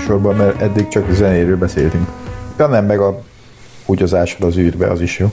[0.09, 2.09] Tegyünk bele a műsorba, mert eddig csak a zenéről beszéltünk.
[2.59, 3.23] Ja nem, meg a
[3.87, 5.33] húgyozásod az űrbe, az is jó.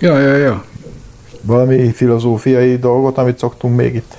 [0.00, 0.64] Ja, ja, ja.
[1.42, 4.16] Valami filozófiai dolgot, amit szoktunk még itt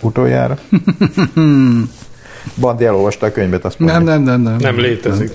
[0.00, 0.58] utoljára?
[2.60, 3.98] Bandi elolvasta a könyvet, azt mondja.
[3.98, 4.56] Nem, nem, nem, nem.
[4.56, 5.30] Nem létezik.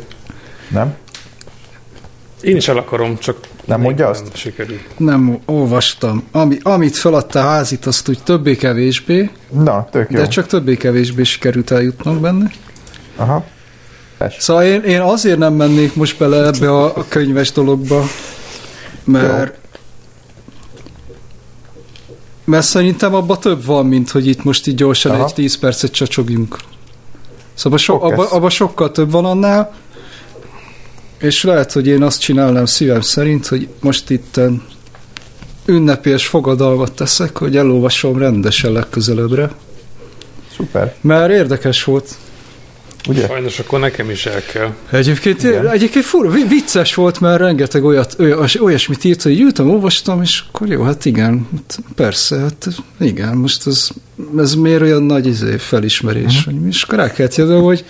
[0.69, 0.95] Nem?
[2.41, 4.35] Én is el akarom, csak Nem még mondja nem azt?
[4.35, 4.79] Sikerül.
[4.97, 6.23] Nem olvastam.
[6.31, 10.17] Ami, amit feladta a házit, azt úgy többé-kevésbé, Na, tök jó.
[10.17, 12.51] de csak többé-kevésbé sikerült eljutnom benne.
[13.15, 13.45] Aha.
[14.17, 14.39] Persze.
[14.39, 18.03] Szóval én, én azért nem mennék most bele ebbe a, a könyves dologba,
[19.03, 19.57] mert
[22.45, 25.25] mert szerintem abban több van, mint hogy itt most így gyorsan Aha.
[25.25, 26.57] egy 10 percet csacsogjunk.
[27.53, 29.73] Szóval so, abban abba sokkal több van annál,
[31.23, 34.39] és lehet, hogy én azt csinálnám szívem szerint, hogy most itt
[35.65, 39.51] ünnepélyes fogadalmat teszek, hogy elolvasom rendesen legközelebbre.
[40.55, 40.95] Szuper.
[41.01, 42.15] Mert érdekes volt.
[43.07, 43.27] Ugye?
[43.27, 44.73] Sajnos akkor nekem is el kell.
[44.91, 45.67] Egyébként, Igen.
[45.67, 50.43] egyébként fura, vi- vicces volt, mert rengeteg olyat, olyas, olyasmit írt, hogy ültem, olvastam, és
[50.47, 52.67] akkor jó, hát igen, hát persze, hát
[52.99, 53.89] igen, most ez,
[54.37, 56.53] ez miért olyan nagy izé, felismerés, uh-huh.
[56.53, 57.85] hogy, és akkor el kellett jönnöm, hogy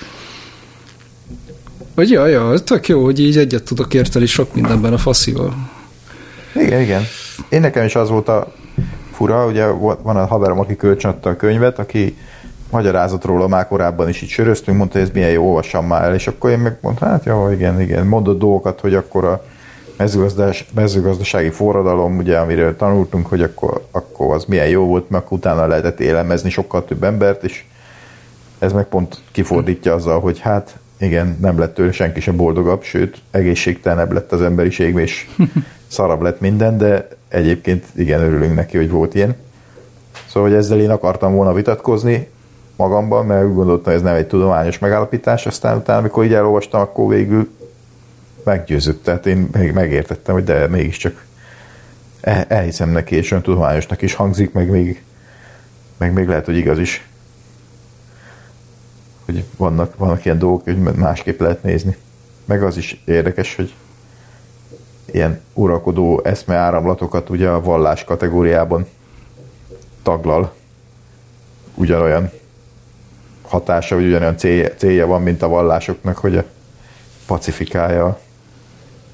[1.95, 5.53] hogy ja, ja, tök jó, hogy így egyet tudok érteni sok mindenben a faszival.
[6.55, 7.01] Igen, igen.
[7.49, 8.53] Én nekem is az volt a
[9.11, 9.65] fura, ugye
[10.01, 12.17] van a haverom, aki kölcsönadta a könyvet, aki
[12.71, 16.13] magyarázott róla már korábban is így söröztünk, mondta, hogy ez milyen jó, olvassam már el,
[16.13, 19.43] és akkor én megmondtam, hát jó, igen, igen, mondott dolgokat, hogy akkor a
[19.97, 25.67] mezőgazdas, mezőgazdasági forradalom, ugye, amiről tanultunk, hogy akkor, akkor az milyen jó volt, mert utána
[25.67, 27.63] lehetett élemezni sokkal több embert, és
[28.59, 33.21] ez meg pont kifordítja azzal, hogy hát igen, nem lett tőle senki sem boldogabb, sőt,
[33.31, 35.27] egészségtelenebb lett az emberiség, és
[35.87, 39.35] szarabb lett minden, de egyébként igen, örülünk neki, hogy volt ilyen.
[40.27, 42.27] Szóval, hogy ezzel én akartam volna vitatkozni
[42.75, 46.81] magamban, mert úgy gondoltam, hogy ez nem egy tudományos megállapítás, aztán utána, amikor így elolvastam,
[46.81, 47.49] akkor végül
[48.43, 51.25] meggyőzött, tehát én még megértettem, hogy de mégiscsak
[52.21, 55.03] el- elhiszem neki, és olyan tudományosnak is hangzik, meg még,
[55.97, 57.07] meg még lehet, hogy igaz is
[59.25, 61.97] hogy vannak, vannak ilyen dolgok, hogy másképp lehet nézni.
[62.45, 63.73] Meg az is érdekes, hogy
[65.05, 68.87] ilyen uralkodó eszmeáramlatokat ugye a vallás kategóriában
[70.01, 70.53] taglal
[71.75, 72.31] ugyanolyan
[73.41, 76.43] hatása, vagy ugyanolyan célja, célja van, mint a vallásoknak, hogy a
[77.25, 78.19] pacifikálja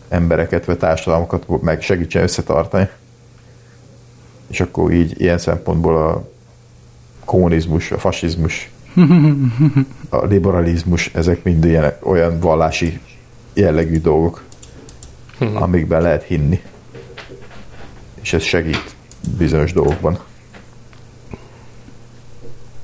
[0.09, 2.89] embereket, vagy társadalmakat, meg segítsen összetartani.
[4.47, 6.29] És akkor így ilyen szempontból a
[7.25, 8.71] kommunizmus, a fasizmus,
[10.09, 12.99] a liberalizmus, ezek mind ilyen, olyan vallási
[13.53, 14.43] jellegű dolgok,
[15.53, 16.61] amikben lehet hinni.
[18.21, 18.95] És ez segít
[19.37, 20.19] bizonyos dolgokban.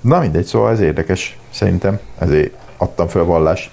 [0.01, 1.99] Na mindegy, szóval ez érdekes, szerintem.
[2.17, 3.71] Ezért adtam fel a vallás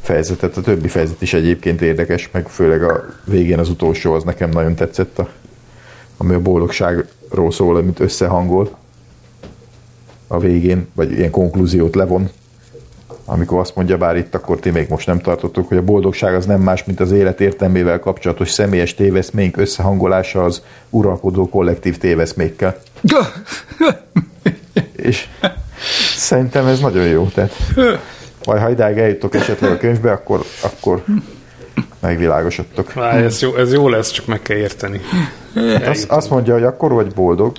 [0.00, 0.56] fejezetet.
[0.56, 4.74] A többi fejezet is egyébként érdekes, meg főleg a végén az utolsó, az nekem nagyon
[4.74, 5.28] tetszett, a,
[6.16, 8.77] ami a boldogságról szól, amit összehangol
[10.28, 12.30] a végén, vagy ilyen konklúziót levon,
[13.24, 16.46] amikor azt mondja, bár itt akkor ti még most nem tartottuk, hogy a boldogság az
[16.46, 22.76] nem más, mint az élet értelmével kapcsolatos személyes téveszménk összehangolása az uralkodó kollektív téveszmékkel.
[24.96, 25.28] És
[26.16, 27.28] szerintem ez nagyon jó.
[27.34, 27.52] Tehát,
[28.44, 31.04] majd ha idáig eljutok esetleg a könyvbe, akkor, akkor
[32.00, 32.92] megvilágosodtok.
[32.92, 35.00] Várj, ez jó, ez jó lesz, csak meg kell érteni.
[35.54, 37.52] Hát azt, azt mondja, hogy akkor vagy boldog,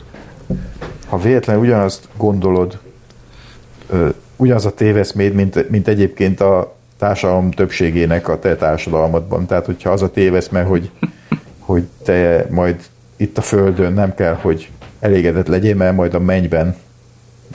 [1.09, 2.79] ha véletlenül ugyanazt gondolod,
[4.35, 9.45] ugyanaz a téveszméd, mint, mint egyébként a társadalom többségének a te társadalmadban.
[9.45, 10.91] Tehát, hogyha az a téveszme, hogy,
[11.59, 12.75] hogy te majd
[13.15, 16.75] itt a földön nem kell, hogy elégedett legyél, mert majd a mennyben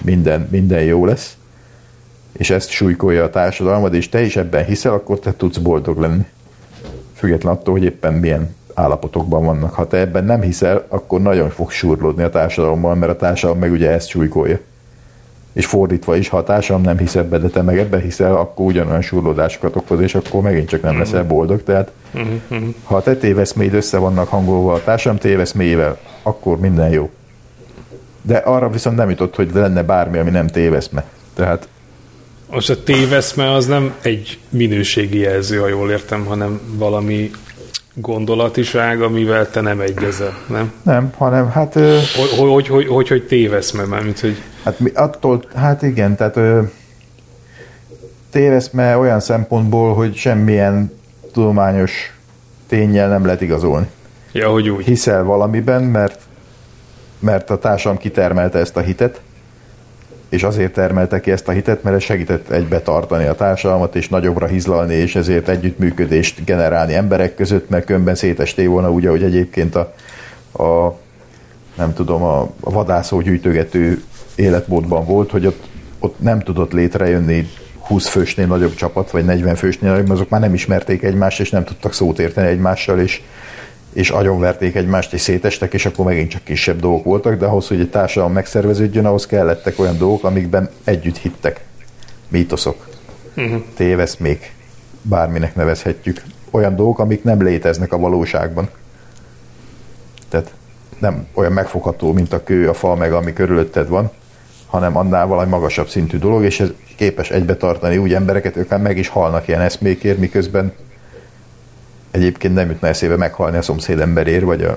[0.02, 1.36] minden, minden jó lesz,
[2.32, 6.24] és ezt súlykolja a társadalmad, és te is ebben hiszel, akkor te tudsz boldog lenni.
[7.14, 9.74] Független attól, hogy éppen milyen állapotokban vannak.
[9.74, 13.72] Ha te ebben nem hiszel, akkor nagyon fog surlódni a társadalommal, mert a társadalom meg
[13.72, 14.58] ugye ezt súlykolja.
[15.52, 18.66] És fordítva is, ha a társadalom nem hisz ebbe, de te meg ebben hiszel, akkor
[18.66, 21.62] ugyanolyan surlódásokat okoz, és akkor megint csak nem leszel boldog.
[21.62, 21.90] Tehát
[22.84, 27.10] ha a te téveszméid össze vannak hangolva a társadalom téveszméjével, akkor minden jó.
[28.22, 31.04] De arra viszont nem jutott, hogy lenne bármi, ami nem téveszme.
[31.34, 31.68] Tehát
[32.50, 37.30] Most a téveszme az nem egy minőségi jelző, ha jól értem, hanem valami
[37.94, 40.72] gondolatiság, amivel te nem egyezel, nem?
[40.82, 41.76] nem, hanem hát...
[41.76, 46.36] Ö, Hogy, hogy, hogy, hogy, hogy téveszme, mármint, hogy Hát mi attól, hát igen, tehát
[46.36, 46.60] ö,
[48.30, 50.92] téveszme olyan szempontból, hogy semmilyen
[51.32, 52.14] tudományos
[52.68, 53.86] tényel nem lehet igazolni.
[54.32, 54.84] ja, hogy úgy.
[54.84, 56.20] Hiszel valamiben, mert,
[57.18, 59.20] mert a társam kitermelte ezt a hitet,
[60.34, 64.08] és azért termelte ki ezt a hitet, mert ez segített egybe tartani a társadalmat, és
[64.08, 69.74] nagyobbra hizlalni, és ezért együttműködést generálni emberek között, mert különben szétesté volna úgy, ahogy egyébként
[69.74, 69.94] a,
[70.62, 70.98] a
[71.76, 74.02] nem tudom, a vadászó gyűjtögető
[74.34, 75.64] életmódban volt, hogy ott,
[75.98, 80.54] ott nem tudott létrejönni 20 fősnél nagyobb csapat, vagy 40 fősnél nagyobb, azok már nem
[80.54, 83.22] ismerték egymást, és nem tudtak szót érteni egymással, és,
[83.94, 87.80] és agyonverték egymást, és szétestek, és akkor megint csak kisebb dolgok voltak, de ahhoz, hogy
[87.80, 91.64] egy társadalom megszerveződjön, ahhoz kellettek olyan dolgok, amikben együtt hittek.
[92.28, 92.86] Mítoszok,
[93.36, 93.62] uh-huh.
[93.76, 94.54] téveszmék,
[95.02, 96.22] bárminek nevezhetjük.
[96.50, 98.68] Olyan dolgok, amik nem léteznek a valóságban.
[100.28, 100.52] Tehát
[100.98, 104.10] nem olyan megfogható, mint a kő, a fa, meg ami körülötted van,
[104.66, 108.80] hanem annál valami magasabb szintű dolog, és ez képes egybe tartani úgy embereket, ők már
[108.80, 110.72] meg is halnak ilyen eszmékért, miközben
[112.14, 114.76] egyébként nem jutna eszébe meghalni a szomszéd emberért, vagy a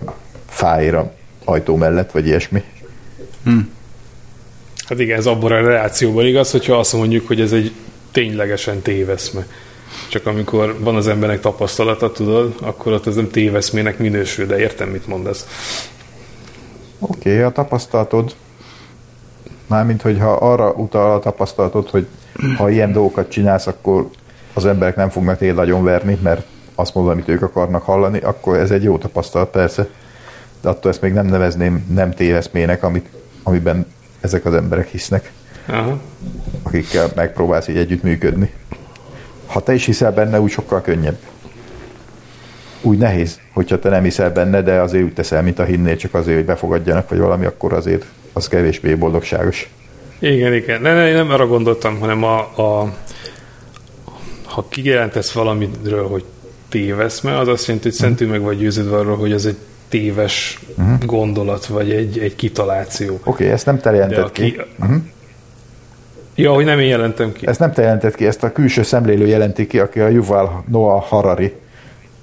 [0.49, 1.13] fáért a
[1.45, 2.63] ajtó mellett, vagy ilyesmi.
[4.87, 7.71] Hát igen, ez abban a reációban igaz, hogyha azt mondjuk, hogy ez egy
[8.11, 9.45] ténylegesen téveszme.
[10.09, 14.89] Csak amikor van az embernek tapasztalata, tudod, akkor ott ez nem téveszmének minősül, de értem,
[14.89, 15.47] mit mondasz.
[16.99, 18.35] Oké, okay, a tapasztalatod,
[19.67, 22.07] mármint, hogyha arra utal a tapasztalatod, hogy
[22.57, 24.09] ha ilyen dolgokat csinálsz, akkor
[24.53, 26.45] az emberek nem fognak téged nagyon verni, mert
[26.79, 29.87] azt mondod, amit ők akarnak hallani, akkor ez egy jó tapasztalat persze.
[30.61, 33.07] De attól ezt még nem nevezném nem téveszmének, amit,
[33.43, 33.85] amiben
[34.21, 35.31] ezek az emberek hisznek,
[35.67, 35.99] Aha.
[36.63, 38.53] akikkel megpróbálsz így együttműködni.
[39.45, 41.17] Ha te is hiszel benne, úgy sokkal könnyebb.
[42.81, 46.13] Úgy nehéz, hogyha te nem hiszel benne, de azért úgy teszel, mint a hinnél, csak
[46.13, 49.69] azért, hogy befogadjanak, vagy valami, akkor azért az kevésbé boldogságos.
[50.19, 50.81] Igen, igen.
[50.81, 52.93] Ne, ne, nem arra gondoltam, hanem a, a
[54.43, 56.23] ha kijelentesz valamiről, hogy
[56.69, 59.57] téveszme, az azt jelenti, hogy szentül meg vagy győződve arról, hogy az egy
[59.89, 61.05] téves uh-huh.
[61.05, 63.13] gondolat, vagy egy, egy kitaláció.
[63.13, 64.51] Oké, okay, ezt nem te jelented aki...
[64.51, 64.61] ki.
[64.79, 64.97] Uh-huh.
[66.35, 67.47] Ja, hogy nem én jelentem ki.
[67.47, 71.03] Ezt nem te jelented ki, ezt a külső szemlélő jelenti ki, aki a Yuval Noah
[71.03, 71.53] Harari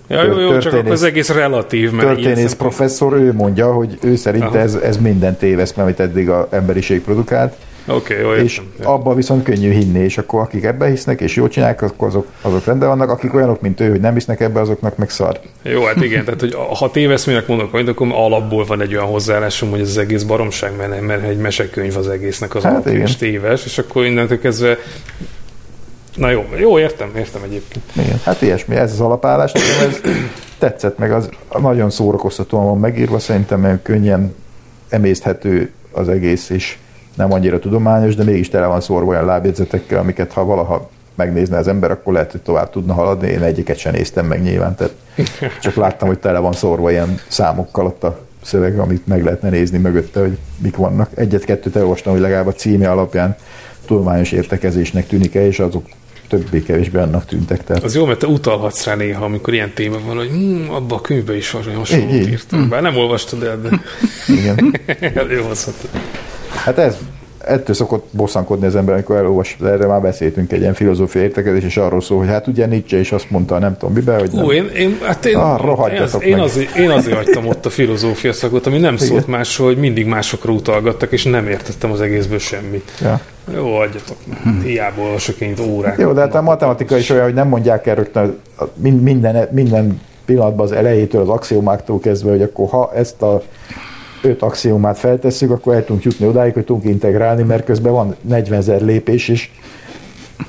[0.09, 1.91] Ja, jó, jó, csak akkor az egész relatív.
[1.91, 4.59] Mert történész professzor, ő mondja, hogy ő szerint Aha.
[4.59, 7.55] ez, ez minden téveszme, amit eddig a emberiség produkált,
[7.87, 11.83] Oké, jó, és abba viszont könnyű hinni, és akkor akik ebbe hisznek, és jól csinálják,
[11.83, 15.11] akkor azok, azok rendben vannak, akik olyanok, mint ő, hogy nem hisznek ebbe, azoknak meg
[15.11, 15.41] szar.
[15.63, 19.71] Jó, hát igen, tehát hogy ha téveszmének mondok, hogy akkor alapból van egy olyan hozzáállásom,
[19.71, 23.65] hogy ez az egész baromság, mert, mert egy mesekönyv az egésznek az Hát és téves,
[23.65, 24.79] és akkor innentől kezdve
[26.17, 27.85] Na jó, jó, értem, értem egyébként.
[27.97, 30.01] Igen, hát ilyesmi, ez az alapállás, nekem ez
[30.59, 31.29] tetszett meg, az
[31.61, 34.35] nagyon szórakoztatóan van megírva, szerintem könnyen
[34.89, 36.77] emészthető az egész, és
[37.15, 41.69] nem annyira tudományos, de mégis tele van szórva olyan lábjegyzetekkel, amiket ha valaha megnézne az
[41.69, 43.29] ember, akkor lehet, hogy tovább tudna haladni.
[43.29, 44.95] Én egyiket sem néztem meg nyilván, tehát
[45.61, 49.79] csak láttam, hogy tele van szórva ilyen számokkal ott a szöveg, amit meg lehetne nézni
[49.79, 51.11] mögötte, hogy mik vannak.
[51.15, 53.37] Egyet-kettőt elolvastam, hogy legalább a címe alapján
[53.87, 55.85] tudományos értekezésnek tűnik-e, és azok
[56.29, 57.65] többé-kevésbé annak tűntek.
[57.65, 60.99] Tehát Az jó, mert te utalhatsz rá néha, amikor ilyen téma van, hogy hm, abban
[60.99, 62.69] a könyvben is hasonlót írtam.
[62.69, 63.81] Bár nem olvastad el, de
[64.27, 64.81] igen.
[65.23, 65.91] előhozhatod.
[66.65, 66.97] Hát ez,
[67.39, 71.77] ettől szokott bosszankodni az ember, amikor elolvas, erre már beszéltünk egy ilyen filozófia értekezés, és
[71.77, 74.45] arról szól, hogy hát ugye Nietzsche is azt mondta, nem tudom miben, hogy nem.
[74.45, 77.71] Ó, én, én, hát én, Ah, én, az, én, azért, én azért hagytam ott a
[77.71, 82.39] filozófia szakot, ami nem szólt másról, hogy mindig másokra utalgattak, és nem értettem az egészből
[82.39, 82.91] semmit.
[83.01, 83.21] Ja.
[83.55, 84.63] Jó, adjatok meg.
[84.63, 85.99] Hiába olvasok én órák.
[85.99, 88.39] Jó, de hát a matematika is olyan, hogy nem mondják el rögtön
[89.01, 93.43] minden, minden pillanatban az elejétől, az axiomáktól kezdve, hogy akkor ha ezt a
[94.25, 98.59] öt axiomát feltesszük, akkor el tudunk jutni odáig, hogy tudunk integrálni, mert közben van 40
[98.59, 99.49] ezer lépés, és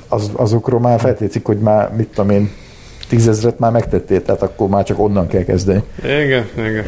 [0.08, 2.50] az, azokról már feltétszik, hogy már, mit tudom én,
[3.08, 5.82] tízezret már megtettél, tehát akkor már csak onnan kell kezdeni.
[6.02, 6.84] Igen, igen.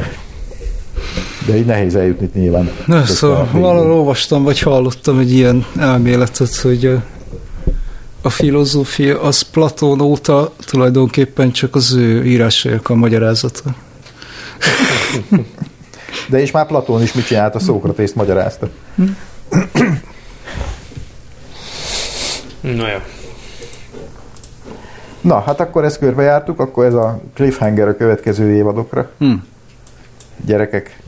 [1.47, 2.69] De így nehéz eljutni nyilván.
[2.85, 7.03] Na, szóval valahol olvastam, vagy hallottam egy ilyen elméletet, hogy a,
[8.21, 13.63] a filozófia az Platón óta tulajdonképpen csak az ő írásainak a magyarázata.
[16.27, 18.69] De és már Platón is mit csinált, a Szókratészt magyarázta.
[22.61, 22.97] Na jó.
[25.21, 29.09] Na, hát akkor ezt körbejártuk, akkor ez a cliffhanger a következő évadokra.
[29.17, 29.33] Hm.
[30.45, 30.99] Gyerekek,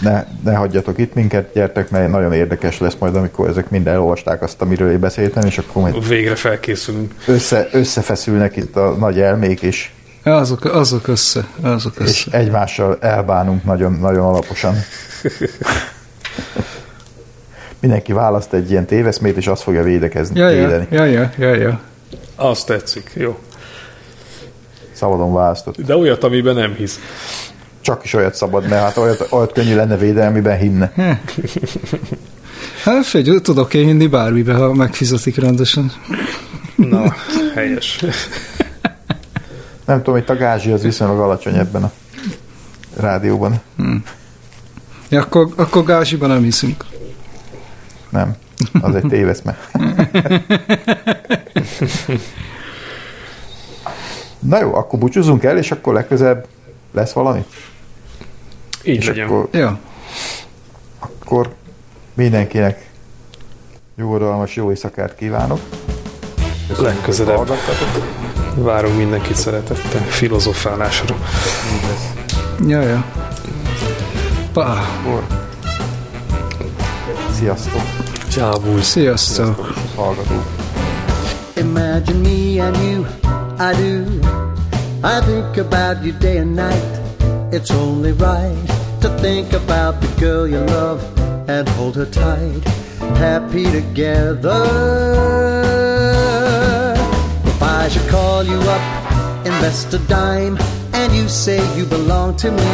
[0.00, 4.42] ne, ne hagyjatok itt minket, gyertek, mert nagyon érdekes lesz majd, amikor ezek mind elolvasták
[4.42, 7.14] azt, amiről én beszéltem, és akkor majd Végre felkészülünk.
[7.26, 9.90] össze, összefeszülnek itt a nagy elmék, és,
[10.32, 12.38] azok, azok össze, azok és össze.
[12.38, 14.74] egymással elbánunk nagyon, nagyon alaposan.
[17.80, 20.86] Mindenki választ egy ilyen téveszmét, és azt fogja védekezni, Ja, ja, védeni.
[20.90, 21.80] ja, ja, ja, ja.
[22.36, 23.38] Azt tetszik, jó.
[24.92, 25.80] Szabadon választott.
[25.80, 26.98] De olyat, amiben nem hisz.
[27.80, 30.92] Csak is olyat szabad, mert hát olyat, olyat könnyű lenne védelmi, amiben hinne.
[32.82, 35.92] Hát figyelj, tudok én hinni bármibe, ha megfizetik rendesen.
[36.76, 37.14] Na,
[37.54, 38.04] helyes.
[39.84, 41.92] Nem tudom, hogy a gázsi az viszonylag alacsony ebben a
[42.96, 43.60] rádióban.
[45.08, 46.84] Ja, akkor, akkor gázsiban nem hiszünk.
[48.08, 48.36] Nem,
[48.80, 49.58] az egy téveszme.
[54.38, 56.46] Na jó, akkor búcsúzunk el, és akkor legközelebb
[56.92, 57.44] lesz valami?
[58.82, 59.26] Így És legyen.
[59.26, 59.78] akkor, Ja,
[60.98, 61.54] akkor
[62.14, 62.90] mindenkinek
[63.96, 65.60] nyugodalmas jó éjszakát kívánok.
[66.68, 68.43] Köszönjük, hogy Legközelebb.
[68.54, 71.14] Várunk mindenkit szeretettel filozofálásra.
[72.66, 73.04] Ja, ja.
[74.52, 74.62] Pá,
[75.00, 75.22] Akkor
[77.38, 77.82] sziasztok,
[78.32, 78.80] Csábúj.
[78.82, 79.72] sziasztok.
[79.96, 80.44] hallgatók!
[81.56, 83.04] Imagine me and you,
[83.58, 84.02] I do.
[85.04, 87.00] I think about you day and night.
[87.50, 91.02] It's only right to think about the girl you love
[91.46, 92.68] and hold her tight.
[93.18, 94.64] Happy together.
[97.84, 100.56] I should call you up, invest a dime,
[100.94, 102.72] and you say you belong to me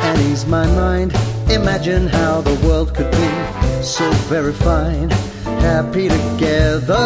[0.00, 1.12] and ease my mind.
[1.48, 5.10] Imagine how the world could be so very fine.
[5.62, 6.98] Happy together.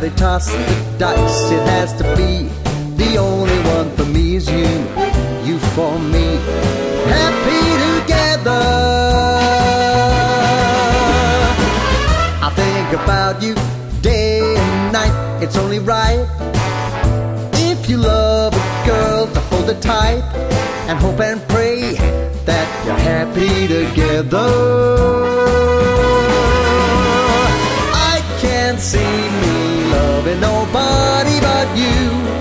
[0.00, 2.48] They toss the dice, it has to be.
[2.96, 4.68] The only one for me is you,
[5.44, 6.38] you for me.
[7.16, 8.62] Happy together.
[12.46, 13.54] I think about you
[14.00, 15.42] day and night.
[15.42, 16.26] It's only right
[17.54, 20.22] if you love a girl to hold her tight
[20.88, 21.92] and hope and pray
[22.46, 24.48] that you're happy together.
[27.92, 29.69] I can't see
[30.30, 32.39] with nobody but you.